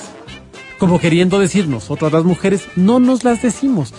Como 0.77 0.99
queriendo 0.99 1.39
decir, 1.39 1.67
nosotras 1.67 2.11
las 2.11 2.23
mujeres 2.23 2.67
no 2.75 2.99
nos 2.99 3.23
las 3.23 3.41
decimos. 3.41 3.93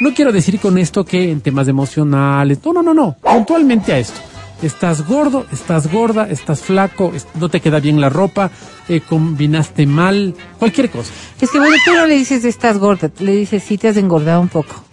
No 0.00 0.14
quiero 0.14 0.32
decir 0.32 0.58
con 0.60 0.78
esto 0.78 1.04
que 1.04 1.30
en 1.30 1.40
temas 1.40 1.68
emocionales, 1.68 2.58
no, 2.64 2.72
no, 2.72 2.82
no, 2.82 2.94
no, 2.94 3.16
puntualmente 3.20 3.92
a 3.92 3.98
esto. 3.98 4.18
Estás 4.62 5.06
gordo, 5.06 5.46
estás 5.52 5.90
gorda, 5.90 6.28
estás 6.28 6.60
flaco, 6.60 7.12
no 7.34 7.48
te 7.48 7.60
queda 7.60 7.80
bien 7.80 8.00
la 8.00 8.10
ropa, 8.10 8.50
eh, 8.88 9.00
combinaste 9.00 9.86
mal, 9.86 10.34
cualquier 10.58 10.90
cosa. 10.90 11.12
Es 11.40 11.50
que 11.50 11.58
bueno, 11.58 11.76
tú 11.84 11.92
no 11.92 12.06
le 12.06 12.14
dices 12.14 12.44
estás 12.44 12.78
gorda, 12.78 13.10
le 13.18 13.36
dices 13.36 13.62
sí 13.62 13.78
te 13.78 13.88
has 13.88 13.96
engordado 13.96 14.40
un 14.40 14.48
poco. 14.48 14.84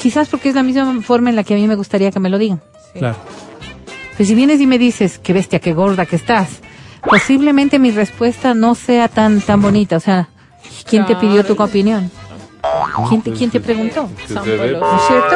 Quizás 0.00 0.28
porque 0.28 0.50
es 0.50 0.54
la 0.54 0.62
misma 0.62 1.00
forma 1.02 1.30
en 1.30 1.36
la 1.36 1.44
que 1.44 1.54
a 1.54 1.56
mí 1.56 1.66
me 1.66 1.74
gustaría 1.74 2.10
que 2.10 2.20
me 2.20 2.28
lo 2.28 2.38
digan. 2.38 2.62
Claro. 2.94 3.16
Pues 4.16 4.28
si 4.28 4.34
vienes 4.34 4.60
y 4.60 4.66
me 4.66 4.78
dices, 4.78 5.18
qué 5.18 5.32
bestia, 5.32 5.58
qué 5.58 5.72
gorda 5.72 6.06
que 6.06 6.16
estás, 6.16 6.60
posiblemente 7.02 7.78
mi 7.78 7.90
respuesta 7.90 8.54
no 8.54 8.74
sea 8.74 9.08
tan 9.08 9.40
tan 9.40 9.60
bonita. 9.62 9.96
O 9.96 10.00
sea, 10.00 10.28
¿quién 10.88 11.06
te 11.06 11.16
pidió 11.16 11.44
tu 11.44 11.60
opinión? 11.62 12.10
¿Quién 13.08 13.22
te, 13.22 13.32
quién 13.32 13.50
te 13.50 13.60
preguntó? 13.60 14.08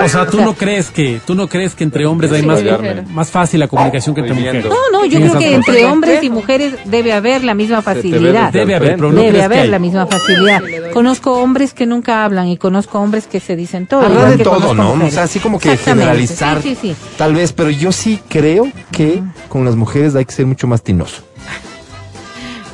O 0.03 0.09
sea, 0.09 0.27
tú 0.27 0.41
no 0.41 0.55
crees 0.55 0.91
que, 0.91 1.21
tú 1.27 1.35
no 1.35 1.49
crees 1.49 1.75
que 1.75 1.85
entre 1.85 2.07
hombres 2.07 2.33
hay 2.33 2.43
más, 2.43 2.63
más 3.11 3.31
fácil 3.31 3.61
la 3.61 3.69
comunicación 3.69 4.15
que 4.15 4.23
entre 4.23 4.35
mujeres. 4.35 4.65
No, 4.65 4.91
no, 4.93 5.05
yo 5.05 5.21
creo 5.21 5.39
que 5.39 5.55
entre 5.55 5.85
hombres 5.87 6.23
y 6.23 6.31
mujeres 6.31 6.75
debe 6.85 7.13
haber 7.13 7.45
la 7.45 7.55
misma 7.55 7.83
facilidad. 7.83 8.53
Debe 8.53 8.75
haber, 8.75 8.97
pero 8.97 9.13
no 9.13 9.21
Debe 9.21 9.43
haber 9.43 9.69
la 9.69 9.79
misma 9.79 10.07
facilidad. 10.07 10.63
Conozco 10.93 11.41
hombres 11.41 11.75
que 11.75 11.87
nunca 11.87 12.25
hablan 12.25 12.49
y 12.49 12.57
conozco 12.57 13.01
hombres 13.01 13.27
que 13.27 13.41
se 13.41 13.57
dicen 13.57 13.87
todo. 13.87 14.03
Hablar 14.03 14.37
de 14.37 14.45
todo, 14.45 14.75
¿no? 14.75 14.93
O 14.93 15.11
sea, 15.11 15.25
así 15.25 15.39
como 15.39 15.59
que 15.59 15.77
generalizar. 15.77 16.63
Sí, 16.63 16.77
sí, 16.81 16.95
sí. 16.95 16.97
Tal 17.17 17.35
vez, 17.35 17.53
pero 17.53 17.71
yo 17.71 17.93
sí 17.93 18.21
creo 18.29 18.69
que 18.91 19.23
con 19.49 19.65
las 19.65 19.77
mujeres 19.77 20.15
hay 20.15 20.25
que 20.25 20.33
ser 20.33 20.47
mucho 20.47 20.67
más 20.67 20.83
tinoso. 20.83 21.23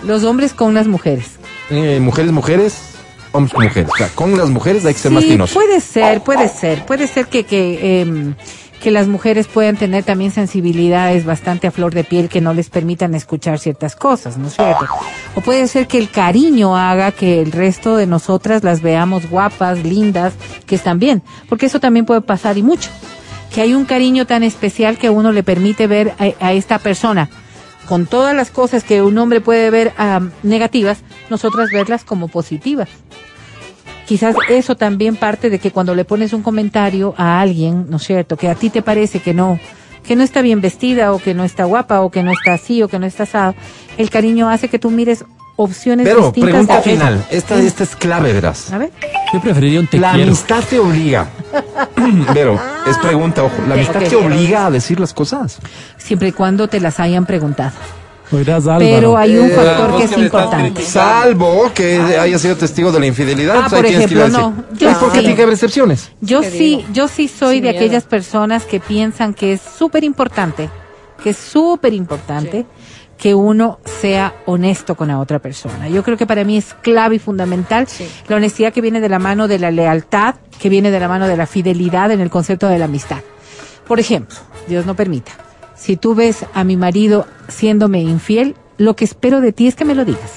Los 0.04 0.24
hombres 0.24 0.54
con 0.54 0.74
las 0.74 0.86
mujeres. 0.86 1.38
Eh, 1.70 1.98
mujeres, 2.00 2.32
mujeres, 2.32 2.87
hombres 3.32 3.52
con 3.54 3.64
mujeres. 3.64 3.90
O 3.92 3.96
sea, 3.96 4.08
con 4.14 4.36
las 4.36 4.48
mujeres 4.50 4.84
hay 4.84 4.94
que 4.94 5.00
ser 5.00 5.12
más 5.12 5.22
Sí, 5.24 5.30
tinoso. 5.30 5.54
puede 5.54 5.80
ser, 5.80 6.20
puede 6.22 6.48
ser. 6.48 6.84
Puede 6.86 7.06
ser 7.06 7.26
que, 7.26 7.44
que, 7.44 8.00
em, 8.02 8.34
que 8.80 8.90
las 8.92 9.08
mujeres 9.08 9.46
puedan 9.48 9.76
tener 9.76 10.04
también 10.04 10.30
sensibilidades 10.30 11.24
bastante 11.24 11.66
a 11.66 11.70
flor 11.72 11.92
de 11.94 12.04
piel 12.04 12.28
que 12.28 12.40
no 12.40 12.54
les 12.54 12.70
permitan 12.70 13.14
escuchar 13.14 13.58
ciertas 13.58 13.96
cosas, 13.96 14.38
¿no 14.38 14.46
es 14.48 14.54
cierto? 14.54 14.86
O 15.34 15.40
puede 15.40 15.66
ser 15.66 15.88
que 15.88 15.98
el 15.98 16.10
cariño 16.10 16.76
haga 16.76 17.10
que 17.12 17.40
el 17.42 17.50
resto 17.52 17.96
de 17.96 18.06
nosotras 18.06 18.62
las 18.62 18.80
veamos 18.80 19.28
guapas, 19.28 19.82
lindas, 19.82 20.34
que 20.66 20.76
están 20.76 20.98
bien. 21.00 21.22
Porque 21.48 21.66
eso 21.66 21.80
también 21.80 22.06
puede 22.06 22.20
pasar 22.20 22.56
y 22.56 22.62
mucho. 22.62 22.90
Que 23.52 23.62
hay 23.62 23.74
un 23.74 23.84
cariño 23.84 24.26
tan 24.26 24.42
especial 24.44 24.96
que 24.98 25.10
uno 25.10 25.32
le 25.32 25.42
permite 25.42 25.86
ver 25.86 26.14
a, 26.18 26.46
a 26.46 26.52
esta 26.52 26.78
persona 26.78 27.30
con 27.88 28.06
todas 28.06 28.34
las 28.36 28.50
cosas 28.50 28.84
que 28.84 29.02
un 29.02 29.16
hombre 29.18 29.40
puede 29.40 29.70
ver 29.70 29.92
am, 29.96 30.30
negativas, 30.42 30.98
nosotras 31.30 31.70
verlas 31.72 32.04
como 32.04 32.28
positivas. 32.28 32.88
Quizás 34.06 34.34
eso 34.48 34.76
también 34.76 35.16
parte 35.16 35.50
de 35.50 35.58
que 35.58 35.70
cuando 35.70 35.94
le 35.94 36.04
pones 36.04 36.32
un 36.32 36.42
comentario 36.42 37.14
a 37.18 37.40
alguien, 37.40 37.86
¿no 37.90 37.98
es 37.98 38.04
cierto? 38.04 38.36
Que 38.36 38.48
a 38.48 38.54
ti 38.54 38.70
te 38.70 38.80
parece 38.82 39.20
que 39.20 39.34
no, 39.34 39.58
que 40.06 40.16
no 40.16 40.22
está 40.22 40.40
bien 40.40 40.60
vestida 40.62 41.12
o 41.12 41.18
que 41.18 41.34
no 41.34 41.44
está 41.44 41.64
guapa 41.64 42.00
o 42.00 42.10
que 42.10 42.22
no 42.22 42.32
está 42.32 42.54
así 42.54 42.82
o 42.82 42.88
que 42.88 42.98
no 42.98 43.06
está 43.06 43.24
asado, 43.24 43.54
el 43.98 44.08
cariño 44.08 44.48
hace 44.48 44.68
que 44.68 44.78
tú 44.78 44.90
mires 44.90 45.24
opciones 45.56 46.06
Pero, 46.06 46.26
distintas. 46.26 46.50
pregunta 46.50 46.72
de 46.74 46.78
aquello. 46.80 46.96
final. 46.98 47.26
Esta, 47.30 47.58
esta 47.60 47.82
es 47.84 47.96
clave, 47.96 48.32
verás. 48.32 48.72
A 48.72 48.78
ver. 48.78 48.90
Yo 49.34 49.40
preferiría 49.40 49.80
un 49.80 49.86
te 49.88 49.98
La 49.98 50.12
quiero. 50.12 50.28
amistad 50.28 50.62
te 50.64 50.78
obliga. 50.78 51.26
Pero, 52.32 52.58
es 52.90 52.98
pregunta, 52.98 53.42
ojo. 53.44 53.54
¿La 53.68 53.74
amistad 53.74 54.02
ok. 54.02 54.08
te 54.08 54.16
obliga 54.16 54.66
a 54.66 54.70
decir 54.70 54.98
las 55.00 55.12
cosas? 55.14 55.58
Siempre 55.96 56.28
y 56.28 56.32
cuando 56.32 56.68
te 56.68 56.80
las 56.80 56.98
hayan 57.00 57.26
preguntado. 57.26 57.72
Pero 58.78 59.16
hay 59.16 59.38
un 59.38 59.46
Eh, 59.50 59.54
factor 59.54 59.90
vos 59.90 59.98
que 60.00 60.04
es 60.04 60.10
que 60.12 60.20
importante. 60.20 60.82
Salvo 60.82 61.70
que 61.74 61.98
haya 61.98 62.38
sido 62.38 62.56
testigo 62.56 62.92
de 62.92 63.00
la 63.00 63.06
infidelidad. 63.06 63.56
Ah, 63.56 63.66
pues 63.70 63.80
por 63.80 63.86
ejemplo, 63.86 64.28
no. 64.28 64.54
Yo 64.74 64.90
¿Y 64.90 64.94
por 64.94 65.10
qué 65.12 65.16
sí. 65.16 65.20
tiene 65.20 65.34
que 65.36 65.42
haber 65.42 65.54
excepciones? 65.54 66.10
Yo 66.20 66.42
¿Qué 66.42 66.50
sí, 66.50 66.58
digo? 66.58 66.82
yo 66.92 67.08
sí 67.08 67.26
soy 67.28 67.54
Sin 67.56 67.62
de 67.64 67.70
miedo. 67.70 67.84
aquellas 67.84 68.04
personas 68.04 68.64
que 68.66 68.80
piensan 68.80 69.32
que 69.32 69.54
es 69.54 69.62
súper 69.62 70.04
importante, 70.04 70.68
que 71.24 71.30
es 71.30 71.38
súper 71.38 71.94
importante 71.94 72.66
que 73.18 73.34
uno 73.34 73.80
sea 74.00 74.32
honesto 74.46 74.94
con 74.94 75.08
la 75.08 75.18
otra 75.18 75.40
persona. 75.40 75.88
Yo 75.88 76.02
creo 76.04 76.16
que 76.16 76.26
para 76.26 76.44
mí 76.44 76.56
es 76.56 76.72
clave 76.82 77.16
y 77.16 77.18
fundamental 77.18 77.86
Sí. 77.88 78.08
la 78.28 78.36
honestidad 78.36 78.72
que 78.72 78.80
viene 78.80 79.00
de 79.00 79.08
la 79.08 79.18
mano 79.18 79.48
de 79.48 79.58
la 79.58 79.70
lealtad, 79.72 80.36
que 80.58 80.68
viene 80.68 80.90
de 80.90 81.00
la 81.00 81.08
mano 81.08 81.26
de 81.26 81.36
la 81.36 81.46
fidelidad 81.46 82.10
en 82.12 82.20
el 82.20 82.30
concepto 82.30 82.68
de 82.68 82.78
la 82.78 82.84
amistad. 82.86 83.18
Por 83.86 83.98
ejemplo, 84.00 84.36
Dios 84.68 84.86
no 84.86 84.94
permita, 84.94 85.32
si 85.74 85.96
tú 85.96 86.14
ves 86.14 86.44
a 86.54 86.62
mi 86.64 86.76
marido 86.76 87.26
siéndome 87.48 88.00
infiel, 88.00 88.54
lo 88.76 88.94
que 88.94 89.04
espero 89.04 89.40
de 89.40 89.52
ti 89.52 89.66
es 89.66 89.74
que 89.74 89.84
me 89.84 89.94
lo 89.94 90.04
digas. 90.04 90.30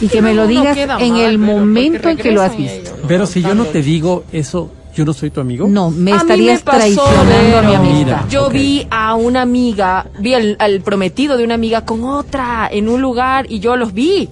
y 0.00 0.08
que 0.08 0.20
me 0.20 0.34
lo 0.34 0.48
digas 0.48 0.76
en 0.76 1.16
el 1.16 1.38
momento 1.38 2.08
en 2.08 2.16
que 2.16 2.32
lo 2.32 2.42
has 2.42 2.56
visto. 2.56 2.90
Pero 3.06 3.24
si 3.24 3.40
yo 3.40 3.54
no 3.54 3.66
te 3.66 3.82
digo 3.82 4.24
eso, 4.32 4.68
yo 4.94 5.04
no 5.04 5.12
soy 5.12 5.30
tu 5.30 5.40
amigo. 5.40 5.66
No, 5.68 5.90
me 5.90 6.12
A 6.12 6.16
mí 6.16 6.20
estarías 6.20 6.60
me 6.60 6.64
pasó, 6.64 6.78
traicionando 6.78 7.58
a 7.58 7.62
mi 7.62 7.74
amistad. 7.74 7.98
Mira. 8.04 8.26
Yo 8.28 8.50
vi 8.50 8.86
a 8.90 9.14
una 9.14 9.42
amiga, 9.42 10.06
vi 10.18 10.34
al, 10.34 10.56
al 10.58 10.80
prometido 10.82 11.36
de 11.36 11.44
una 11.44 11.54
amiga 11.54 11.84
con 11.84 12.04
otra 12.04 12.68
en 12.70 12.88
un 12.88 13.00
lugar 13.00 13.46
y 13.48 13.60
yo 13.60 13.76
los 13.76 13.92
vi 13.94 14.28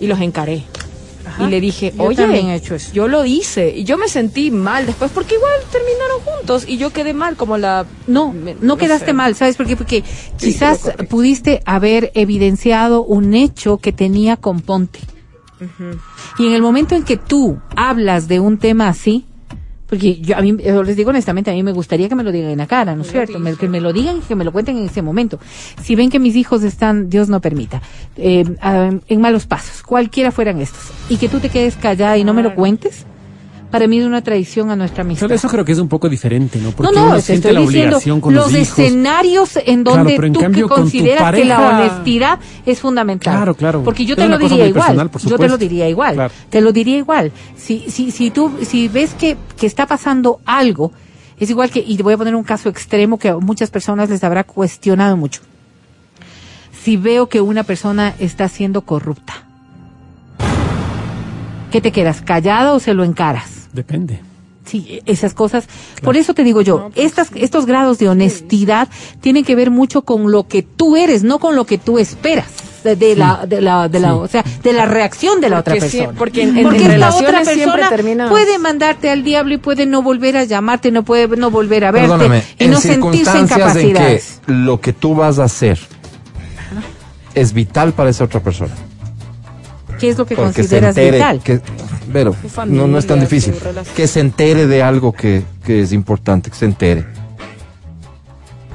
y 0.00 0.06
los 0.06 0.20
encaré. 0.20 0.62
Y 1.40 1.46
le 1.46 1.58
dije, 1.60 1.92
Yo 1.96 2.04
oye, 2.04 2.16
también 2.16 2.48
he 2.48 2.54
hecho 2.56 2.74
eso. 2.76 2.92
yo 2.92 3.08
lo 3.08 3.24
hice 3.24 3.74
y 3.74 3.82
yo 3.84 3.96
me 3.98 4.06
sentí 4.08 4.50
mal 4.52 4.86
después 4.86 5.10
porque 5.12 5.34
igual 5.34 5.52
terminaron 5.72 6.20
juntos 6.20 6.64
y 6.68 6.76
yo 6.76 6.92
quedé 6.92 7.12
mal 7.14 7.34
como 7.34 7.56
la... 7.56 7.86
No, 8.06 8.32
me- 8.32 8.54
no 8.60 8.76
quedaste 8.76 9.06
sé. 9.06 9.12
mal, 9.14 9.34
¿sabes 9.34 9.56
por 9.56 9.66
qué? 9.66 9.74
Porque 9.74 10.04
Sí, 10.36 10.48
quizás 10.52 10.92
pudiste 11.08 11.60
haber 11.64 12.12
evidenciado 12.14 13.02
un 13.02 13.34
hecho 13.34 13.78
que 13.78 13.90
tenía 13.90 14.36
componte. 14.36 15.00
Y 16.38 16.46
en 16.46 16.52
el 16.52 16.62
momento 16.62 16.94
en 16.94 17.04
que 17.04 17.16
tú 17.16 17.58
hablas 17.74 18.28
de 18.28 18.38
un 18.38 18.58
tema 18.58 18.88
así, 18.88 19.24
porque 19.86 20.16
yo 20.20 20.36
a 20.36 20.40
mí, 20.40 20.56
yo 20.64 20.82
les 20.82 20.96
digo 20.96 21.10
honestamente, 21.10 21.50
a 21.50 21.54
mí 21.54 21.62
me 21.62 21.72
gustaría 21.72 22.08
que 22.08 22.14
me 22.14 22.22
lo 22.24 22.32
digan 22.32 22.50
en 22.50 22.58
la 22.58 22.66
cara, 22.66 22.94
¿no 22.96 23.02
es 23.02 23.10
cierto? 23.12 23.38
Me- 23.38 23.54
que 23.56 23.68
me 23.68 23.80
lo 23.80 23.92
digan 23.92 24.18
y 24.18 24.20
que 24.20 24.34
me 24.34 24.44
lo 24.44 24.52
cuenten 24.52 24.78
en 24.78 24.86
ese 24.86 25.02
momento. 25.02 25.38
Si 25.82 25.94
ven 25.94 26.10
que 26.10 26.18
mis 26.18 26.36
hijos 26.36 26.62
están, 26.62 27.08
Dios 27.10 27.28
no 27.28 27.40
permita, 27.40 27.82
eh, 28.16 28.44
ah, 28.60 28.90
en 29.06 29.20
malos 29.20 29.46
pasos, 29.46 29.82
cualquiera 29.82 30.30
fueran 30.32 30.60
estos, 30.60 30.90
y 31.08 31.16
que 31.18 31.28
tú 31.28 31.38
te 31.40 31.48
quedes 31.50 31.76
callada 31.76 32.16
y 32.18 32.24
no 32.24 32.32
me 32.34 32.42
lo 32.42 32.54
cuentes, 32.54 33.04
para 33.74 33.88
mí 33.88 33.98
es 33.98 34.06
una 34.06 34.22
traición 34.22 34.70
a 34.70 34.76
nuestra 34.76 35.02
amistad. 35.02 35.26
Pero 35.26 35.34
eso 35.34 35.48
creo 35.48 35.64
que 35.64 35.72
es 35.72 35.80
un 35.80 35.88
poco 35.88 36.08
diferente, 36.08 36.60
¿no? 36.60 36.70
Porque 36.70 36.94
no, 36.94 37.00
no, 37.00 37.06
uno 37.06 37.16
te 37.16 37.22
siente 37.22 37.52
la 37.52 37.58
diciendo 37.58 37.96
obligación 37.96 38.20
con 38.20 38.32
los, 38.32 38.52
los, 38.52 38.60
hijos. 38.60 38.78
escenarios 38.78 39.56
en 39.56 39.82
Claro, 39.82 39.98
donde 39.98 40.14
pero 40.14 40.26
en 40.28 40.32
tú 40.32 40.38
que 40.38 40.44
cambio 40.44 40.68
con 40.68 40.76
tu 40.76 40.82
consideras 40.82 41.34
que 41.34 41.44
la 41.44 41.60
honestidad 41.60 42.38
es 42.64 42.78
fundamental. 42.78 43.34
Claro, 43.34 43.54
claro. 43.56 43.82
Porque 43.82 44.04
yo 44.04 44.14
te 44.14 44.28
lo 44.28 44.38
diría 44.38 44.68
igual. 44.68 45.10
yo 45.26 45.38
te 45.38 45.48
lo 45.48 45.58
diría 45.58 45.88
igual. 45.88 46.14
Claro. 46.14 46.32
Te 46.50 46.60
lo 46.60 46.70
diría 46.70 46.98
igual. 46.98 47.32
Si, 47.56 47.86
si, 47.88 48.12
si 48.12 48.30
tú, 48.30 48.52
si 48.62 48.86
ves 48.86 49.12
que, 49.14 49.36
que 49.56 49.66
está 49.66 49.86
pasando 49.88 50.38
algo, 50.46 50.92
es 51.40 51.50
igual 51.50 51.68
que, 51.70 51.82
y 51.84 51.96
te 51.96 52.04
voy 52.04 52.14
a 52.14 52.16
poner 52.16 52.36
un 52.36 52.44
caso 52.44 52.68
extremo 52.68 53.18
que 53.18 53.30
a 53.30 53.38
muchas 53.38 53.72
personas 53.72 54.08
les 54.08 54.22
habrá 54.22 54.44
cuestionado 54.44 55.16
mucho. 55.16 55.40
Si 56.80 56.96
veo 56.96 57.28
que 57.28 57.40
una 57.40 57.64
persona 57.64 58.14
está 58.20 58.46
siendo 58.46 58.82
corrupta, 58.82 59.48
¿qué 61.72 61.80
te 61.80 61.90
quedas? 61.90 62.22
¿Callada 62.22 62.72
o 62.72 62.78
se 62.78 62.94
lo 62.94 63.02
encaras? 63.02 63.63
Depende. 63.74 64.20
Sí, 64.64 65.00
esas 65.04 65.34
cosas. 65.34 65.66
Por 66.02 66.16
eso 66.16 66.32
te 66.32 66.42
digo 66.42 66.62
yo, 66.62 66.90
estas, 66.94 67.28
estos 67.34 67.66
grados 67.66 67.98
de 67.98 68.08
honestidad 68.08 68.88
tienen 69.20 69.44
que 69.44 69.54
ver 69.54 69.70
mucho 69.70 70.02
con 70.02 70.32
lo 70.32 70.48
que 70.48 70.62
tú 70.62 70.96
eres, 70.96 71.22
no 71.22 71.38
con 71.38 71.54
lo 71.54 71.66
que 71.66 71.76
tú 71.76 71.98
esperas 71.98 72.46
de, 72.82 72.96
de 72.96 73.14
la, 73.14 73.44
de 73.46 73.60
la, 73.60 73.88
de 73.90 74.00
la, 74.00 74.08
Sí. 74.08 74.14
o 74.22 74.26
sea, 74.28 74.42
de 74.62 74.72
la 74.72 74.86
reacción 74.86 75.42
de 75.42 75.50
la 75.50 75.58
otra 75.58 75.74
Porque 75.74 75.90
persona. 75.90 76.18
porque 76.18 76.42
en- 76.44 76.56
en- 76.56 76.62
Porque 76.64 76.84
en 76.86 76.90
esta 76.92 77.14
otra 77.14 77.42
persona 77.42 77.88
termina- 77.90 78.30
puede 78.30 78.58
mandarte 78.58 79.10
al 79.10 79.22
diablo 79.22 79.52
y 79.54 79.58
puede 79.58 79.84
no 79.84 80.00
volver 80.02 80.38
a 80.38 80.44
llamarte, 80.44 80.90
no 80.90 81.02
puede 81.02 81.28
no 81.36 81.50
volver 81.50 81.84
a 81.84 81.90
verte 81.90 82.08
Perdóname, 82.08 82.42
y 82.58 82.64
en 82.64 82.70
no 82.70 82.80
sentirse 82.80 83.46
capacidades. 83.46 84.40
lo 84.46 84.80
que 84.80 84.94
tú 84.94 85.14
vas 85.14 85.38
a 85.40 85.44
hacer 85.44 85.78
es 87.34 87.52
vital 87.52 87.92
para 87.92 88.10
esa 88.10 88.24
otra 88.24 88.40
persona. 88.40 88.72
¿Qué 90.04 90.10
es 90.10 90.18
lo 90.18 90.26
que 90.26 90.36
Porque 90.36 90.52
se 90.52 90.60
consideras 90.60 90.96
entere, 90.96 91.16
vital? 91.16 91.40
que, 91.42 91.60
pero 92.12 92.32
familia, 92.32 92.82
no, 92.82 92.88
no 92.88 92.98
es 92.98 93.06
tan 93.06 93.20
difícil. 93.20 93.54
Que 93.96 94.06
se 94.06 94.20
entere 94.20 94.66
de 94.66 94.82
algo 94.82 95.12
que, 95.12 95.42
que 95.64 95.80
es 95.82 95.92
importante, 95.92 96.50
que 96.50 96.56
se 96.56 96.66
entere. 96.66 97.06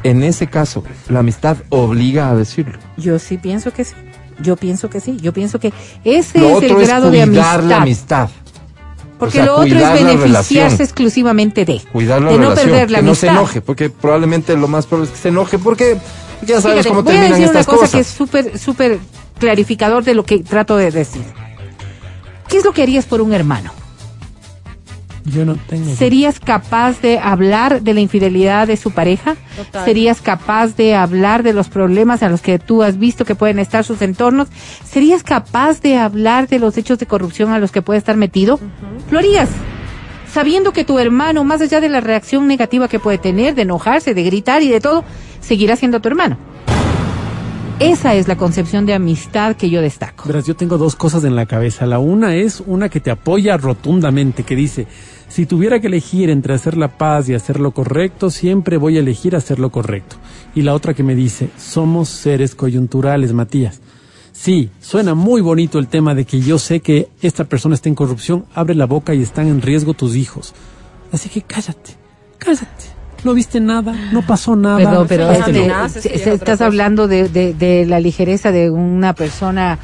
En 0.04 0.24
ese 0.24 0.48
caso, 0.48 0.84
la 1.10 1.20
amistad 1.20 1.58
obliga 1.70 2.30
a 2.30 2.36
decirlo. 2.36 2.80
Yo 2.98 3.20
sí 3.20 3.38
pienso 3.38 3.72
que 3.72 3.84
sí. 3.84 3.96
Yo 4.42 4.56
pienso 4.56 4.90
que 4.90 5.02
sí. 5.02 5.18
Yo 5.22 5.34
pienso 5.34 5.60
que 5.60 5.74
ese 6.06 6.40
Lo 6.40 6.58
es 6.58 6.64
el 6.64 6.78
es 6.78 6.88
grado 6.88 7.12
de 7.12 7.26
cuidar 7.28 7.60
amistad. 7.60 7.64
la 7.70 7.78
amistad. 7.82 8.30
Porque 9.20 9.42
O 9.42 9.44
sea, 9.44 9.46
lo 9.48 9.56
otro 9.58 9.78
es 9.78 9.94
beneficiarse 10.06 10.82
exclusivamente 10.84 11.66
de. 11.66 11.82
Cuidar 11.92 12.22
la 12.22 12.32
de 12.32 12.38
no 12.38 12.54
perder 12.56 12.90
la 12.90 13.00
que 13.00 13.04
no 13.04 13.10
amistad. 13.10 13.28
se 13.28 13.34
enoje, 13.34 13.62
porque 13.62 13.90
probablemente 13.90 14.56
lo 14.56 14.70
más 14.70 14.86
probable 14.86 15.12
es 15.12 15.16
que 15.18 15.22
se 15.22 15.28
enoje, 15.28 15.60
porque 15.60 15.98
ya 16.42 16.62
sabes 16.62 16.84
Fíjate, 16.84 16.90
cómo 16.90 17.04
voy 17.04 17.14
a 17.14 17.16
terminan 17.20 17.40
decir 17.40 17.56
una 17.56 17.64
cosa 17.64 17.78
cosas. 17.78 17.92
que 17.92 18.00
es 18.00 18.08
súper, 18.08 18.58
súper 18.60 19.00
clarificador 19.40 20.04
de 20.04 20.14
lo 20.14 20.24
que 20.24 20.40
trato 20.40 20.78
de 20.78 20.92
decir. 20.92 21.24
¿Qué 22.48 22.58
es 22.58 22.66
lo 22.66 22.72
que 22.74 22.82
harías 22.82 23.06
por 23.06 23.22
un 23.22 23.34
hermano? 23.34 23.72
Yo 25.26 25.46
no 25.46 25.56
tengo. 25.68 25.94
¿Serías 25.96 26.40
capaz 26.40 27.02
de 27.02 27.20
hablar 27.20 27.82
de 27.84 27.94
la 27.94 28.00
infidelidad 28.00 28.66
de 28.68 28.78
su 28.78 28.92
pareja? 28.92 29.36
Total. 29.56 29.86
¿Serías 29.86 30.22
capaz 30.22 30.76
de 30.76 30.96
hablar 30.96 31.44
de 31.44 31.54
los 31.54 31.70
problemas 31.70 32.24
a 32.24 32.30
los 32.30 32.42
que 32.42 32.58
tú 32.58 32.82
has 32.82 32.98
visto 32.98 33.26
que 33.26 33.36
pueden 33.36 33.60
estar 33.60 33.84
sus 33.84 34.02
entornos? 34.02 34.48
¿Serías 34.84 35.22
capaz 35.22 35.82
de 35.82 35.98
hablar 35.98 36.48
de 36.48 36.58
los 36.58 36.78
hechos 36.78 36.98
de 36.98 37.06
corrupción 37.06 37.52
a 37.52 37.60
los 37.60 37.72
que 37.72 37.82
puede 37.84 38.00
estar 38.00 38.16
metido? 38.16 38.60
¿Lo 39.12 39.20
harías? 39.20 39.50
Sabiendo 40.32 40.74
que 40.74 40.84
tu 40.84 40.98
hermano, 41.00 41.44
más 41.44 41.62
allá 41.62 41.80
de 41.82 41.90
la 41.90 42.02
reacción 42.02 42.48
negativa 42.48 42.88
que 42.88 43.00
puede 43.00 43.18
tener, 43.18 43.56
de 43.56 43.64
enojarse, 43.64 44.14
de 44.14 44.24
gritar 44.24 44.64
y 44.64 44.70
de 44.70 44.80
todo, 44.80 45.04
seguirá 45.42 45.76
siendo 45.76 46.00
tu 46.00 46.10
hermano. 46.10 46.38
Esa 47.80 48.14
es 48.14 48.28
la 48.28 48.36
concepción 48.36 48.86
de 48.86 48.94
amistad 48.94 49.56
que 49.56 49.70
yo 49.70 49.82
destaco. 49.82 50.26
Verás, 50.28 50.46
yo 50.46 50.54
tengo 50.54 50.78
dos 50.78 50.98
cosas 50.98 51.24
en 51.24 51.38
la 51.38 51.46
cabeza. 51.46 51.86
La 51.86 51.98
una 51.98 52.36
es 52.36 52.62
una 52.66 52.90
que 52.90 53.00
te 53.00 53.10
apoya 53.10 53.56
rotundamente, 53.56 54.44
que 54.44 54.54
dice, 54.54 54.86
si 55.30 55.46
tuviera 55.46 55.80
que 55.80 55.88
elegir 55.88 56.30
entre 56.30 56.54
hacer 56.54 56.76
la 56.76 56.98
paz 56.98 57.30
y 57.30 57.36
hacer 57.36 57.58
lo 57.58 57.72
correcto, 57.72 58.32
siempre 58.32 58.76
voy 58.76 58.98
a 58.98 59.00
elegir 59.00 59.34
hacer 59.34 59.60
lo 59.60 59.70
correcto. 59.70 60.18
Y 60.56 60.64
la 60.64 60.74
otra 60.74 60.94
que 60.94 61.04
me 61.04 61.16
dice, 61.16 61.52
somos 61.58 62.10
seres 62.10 62.54
coyunturales, 62.54 63.32
Matías. 63.32 63.80
Sí, 64.34 64.72
suena 64.82 65.16
muy 65.16 65.40
bonito 65.40 65.80
el 65.80 65.88
tema 65.88 66.14
de 66.16 66.26
que 66.26 66.42
yo 66.42 66.60
sé 66.60 66.82
que 66.82 67.08
esta 67.22 67.46
persona 67.46 67.76
está 67.76 67.88
en 67.88 67.96
corrupción, 67.96 68.46
abre 68.54 68.76
la 68.76 68.88
boca 68.88 69.14
y 69.14 69.22
están 69.22 69.48
en 69.48 69.62
riesgo 69.62 69.94
tus 69.94 70.18
hijos. 70.18 70.54
Así 71.14 71.30
que 71.30 71.44
cállate, 71.44 71.92
cállate. 72.40 72.99
No 73.24 73.34
viste 73.34 73.60
nada, 73.60 73.94
no 74.12 74.22
pasó 74.22 74.56
nada. 74.56 74.78
Perdón, 74.78 75.06
pero 75.10 75.30
este, 75.32 75.52
no 75.52 75.60
amenazas, 75.60 75.92
se- 75.94 76.02
sí, 76.02 76.10
es 76.14 76.22
se- 76.22 76.32
otra 76.32 76.54
estás 76.54 76.62
hablando 76.62 77.08
de, 77.08 77.28
de, 77.30 77.54
de 77.54 77.86
la 77.86 78.00
ligereza 78.00 78.52
de 78.52 78.70
una 78.70 79.14
persona, 79.14 79.78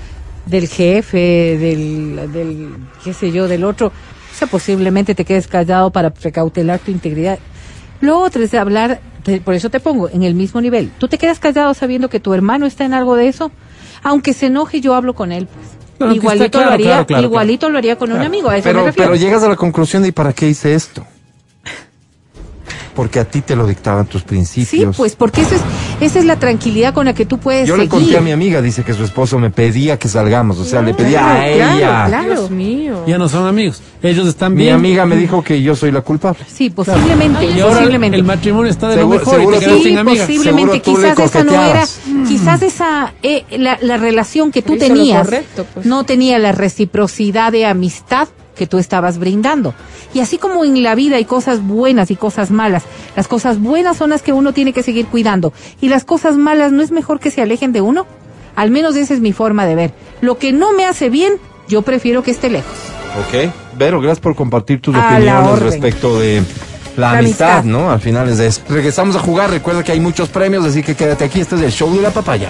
del 0.45 0.67
jefe, 0.67 1.57
del, 1.59 2.31
del, 2.31 2.69
qué 3.03 3.13
sé 3.13 3.31
yo, 3.31 3.47
del 3.47 3.63
otro. 3.63 3.87
O 3.87 4.37
sea, 4.37 4.47
posiblemente 4.47 5.15
te 5.15 5.25
quedes 5.25 5.47
callado 5.47 5.89
para 5.91 6.09
precautelar 6.11 6.79
tu 6.79 6.91
integridad. 6.91 7.39
Lo 8.01 8.19
otro 8.19 8.43
es 8.43 8.53
hablar, 8.53 8.99
te- 9.23 9.41
por 9.41 9.53
eso 9.53 9.69
te 9.69 9.79
pongo, 9.79 10.09
en 10.09 10.23
el 10.23 10.35
mismo 10.35 10.61
nivel. 10.61 10.91
¿Tú 10.97 11.07
te 11.07 11.17
quedas 11.17 11.39
callado 11.39 11.73
sabiendo 11.73 12.09
que 12.09 12.19
tu 12.19 12.33
hermano 12.33 12.65
está 12.65 12.85
en 12.85 12.93
algo 12.93 13.15
de 13.15 13.27
eso? 13.27 13.51
Aunque 14.03 14.33
se 14.33 14.47
enoje, 14.47 14.81
yo 14.81 14.93
hablo 14.95 15.13
con 15.15 15.31
él. 15.31 15.47
pues. 15.47 15.67
Claro, 15.97 16.13
igualito 16.13 16.51
claro, 16.51 16.67
lo 16.67 16.73
haría, 16.73 16.85
claro, 16.89 17.05
claro, 17.07 17.23
igualito 17.23 17.69
lo 17.69 17.77
haría 17.77 17.97
con 17.97 18.11
un 18.11 18.19
amigo, 18.21 18.49
a 18.49 18.57
eso 18.57 18.67
me 18.67 18.73
Pero, 18.73 18.85
refiero. 18.85 19.11
pero 19.11 19.21
llegas 19.21 19.43
a 19.43 19.47
la 19.49 19.55
conclusión 19.55 20.03
de 20.03 20.09
¿y 20.09 20.11
para 20.11 20.33
qué 20.33 20.49
hice 20.49 20.73
esto? 20.75 21.05
Porque 22.95 23.19
a 23.19 23.25
ti 23.25 23.41
te 23.41 23.55
lo 23.55 23.67
dictaban 23.67 24.05
tus 24.05 24.21
Sí, 24.21 24.27
principios. 24.27 24.95
pues 24.95 25.15
porque 25.15 25.41
eso 25.41 25.55
es, 25.55 25.61
esa 25.99 26.19
es 26.19 26.25
la 26.25 26.37
tranquilidad 26.39 26.93
con 26.93 27.05
la 27.05 27.13
que 27.13 27.25
tú 27.25 27.37
puedes 27.37 27.67
Yo 27.67 27.75
le 27.75 27.89
conté 27.89 28.17
a 28.17 28.21
mi 28.21 28.31
amiga, 28.31 28.61
dice 28.61 28.83
que 28.83 28.93
su 28.93 29.03
esposo 29.03 29.37
me 29.37 29.49
pedía 29.49 29.99
que 29.99 30.07
salgamos, 30.07 30.57
o 30.59 30.63
sea, 30.65 30.81
le 30.81 30.93
pedía 30.93 31.19
claro, 31.19 31.39
a 31.39 31.53
claro, 31.55 31.77
ella. 31.77 32.05
claro. 32.07 32.29
Dios 32.31 32.51
mío. 32.51 33.03
Ya 33.05 33.17
no 33.17 33.27
son 33.27 33.47
amigos. 33.47 33.81
Ellos 34.01 34.27
están 34.27 34.53
Mi 34.55 34.63
bien. 34.63 34.75
amiga 34.75 35.05
me 35.05 35.15
dijo 35.17 35.43
que 35.43 35.61
yo 35.61 35.75
soy 35.75 35.91
la 35.91 36.01
culpable. 36.01 36.39
Sí, 36.47 36.69
posiblemente, 36.69 37.45
Y 37.45 37.59
ahora 37.59 37.75
posiblemente. 37.75 38.17
el 38.17 38.23
matrimonio 38.23 38.71
está 38.71 38.87
de 38.89 38.95
Seguro- 38.95 39.19
lo 39.19 39.25
mejor 39.25 39.41
y 39.41 39.59
te 39.59 39.65
sin 39.65 39.83
Sí, 39.83 39.95
amigas. 39.97 40.27
posiblemente, 40.27 40.81
quizás 40.81 41.19
esa 41.19 41.43
no 41.43 41.51
era, 41.51 41.59
coqueteabas. 41.61 41.99
quizás 42.27 42.61
esa, 42.61 43.13
eh, 43.23 43.43
la, 43.57 43.77
la 43.81 43.97
relación 43.97 44.51
que 44.51 44.61
tú 44.61 44.75
Pero 44.79 44.93
tenías 44.93 45.25
correcto, 45.25 45.65
pues. 45.73 45.85
no 45.85 46.05
tenía 46.05 46.39
la 46.39 46.53
reciprocidad 46.53 47.51
de 47.51 47.65
amistad 47.65 48.29
que 48.55 48.67
tú 48.67 48.77
estabas 48.77 49.17
brindando. 49.17 49.73
Y 50.13 50.21
así 50.21 50.37
como 50.37 50.63
en 50.65 50.81
la 50.81 50.95
vida 50.95 51.17
hay 51.17 51.25
cosas 51.25 51.61
buenas 51.61 52.09
y 52.11 52.15
cosas 52.15 52.51
malas, 52.51 52.83
las 53.15 53.27
cosas 53.27 53.59
buenas 53.59 53.97
son 53.97 54.09
las 54.09 54.21
que 54.21 54.33
uno 54.33 54.53
tiene 54.53 54.73
que 54.73 54.83
seguir 54.83 55.05
cuidando 55.07 55.53
y 55.81 55.89
las 55.89 56.05
cosas 56.05 56.35
malas 56.37 56.71
no 56.71 56.81
es 56.81 56.91
mejor 56.91 57.19
que 57.19 57.31
se 57.31 57.41
alejen 57.41 57.71
de 57.71 57.81
uno. 57.81 58.05
Al 58.55 58.71
menos 58.71 58.95
esa 58.95 59.13
es 59.13 59.19
mi 59.19 59.33
forma 59.33 59.65
de 59.65 59.75
ver. 59.75 59.93
Lo 60.21 60.37
que 60.37 60.53
no 60.53 60.71
me 60.71 60.85
hace 60.85 61.09
bien, 61.09 61.33
yo 61.67 61.81
prefiero 61.81 62.23
que 62.23 62.31
esté 62.31 62.49
lejos. 62.49 62.71
Ok. 63.19 63.51
Vero, 63.77 63.99
gracias 63.99 64.19
por 64.19 64.35
compartir 64.35 64.81
tus 64.81 64.95
A 64.95 65.15
opiniones 65.15 65.59
respecto 65.59 66.19
de 66.19 66.41
la, 66.95 67.11
La 67.11 67.19
amistad, 67.19 67.59
amistad. 67.59 67.63
¿no? 67.65 67.91
Al 67.91 67.99
final 67.99 68.29
es 68.29 68.37
de 68.37 68.47
eso. 68.47 68.61
Regresamos 68.69 69.15
a 69.15 69.19
jugar. 69.19 69.49
Recuerda 69.49 69.83
que 69.83 69.91
hay 69.91 69.99
muchos 69.99 70.29
premios, 70.29 70.65
así 70.65 70.81
que 70.81 70.95
quédate 70.95 71.25
aquí. 71.25 71.41
Este 71.41 71.55
es 71.55 71.61
el 71.61 71.71
show 71.71 71.93
de 71.93 72.01
la 72.01 72.11
papaya. 72.11 72.49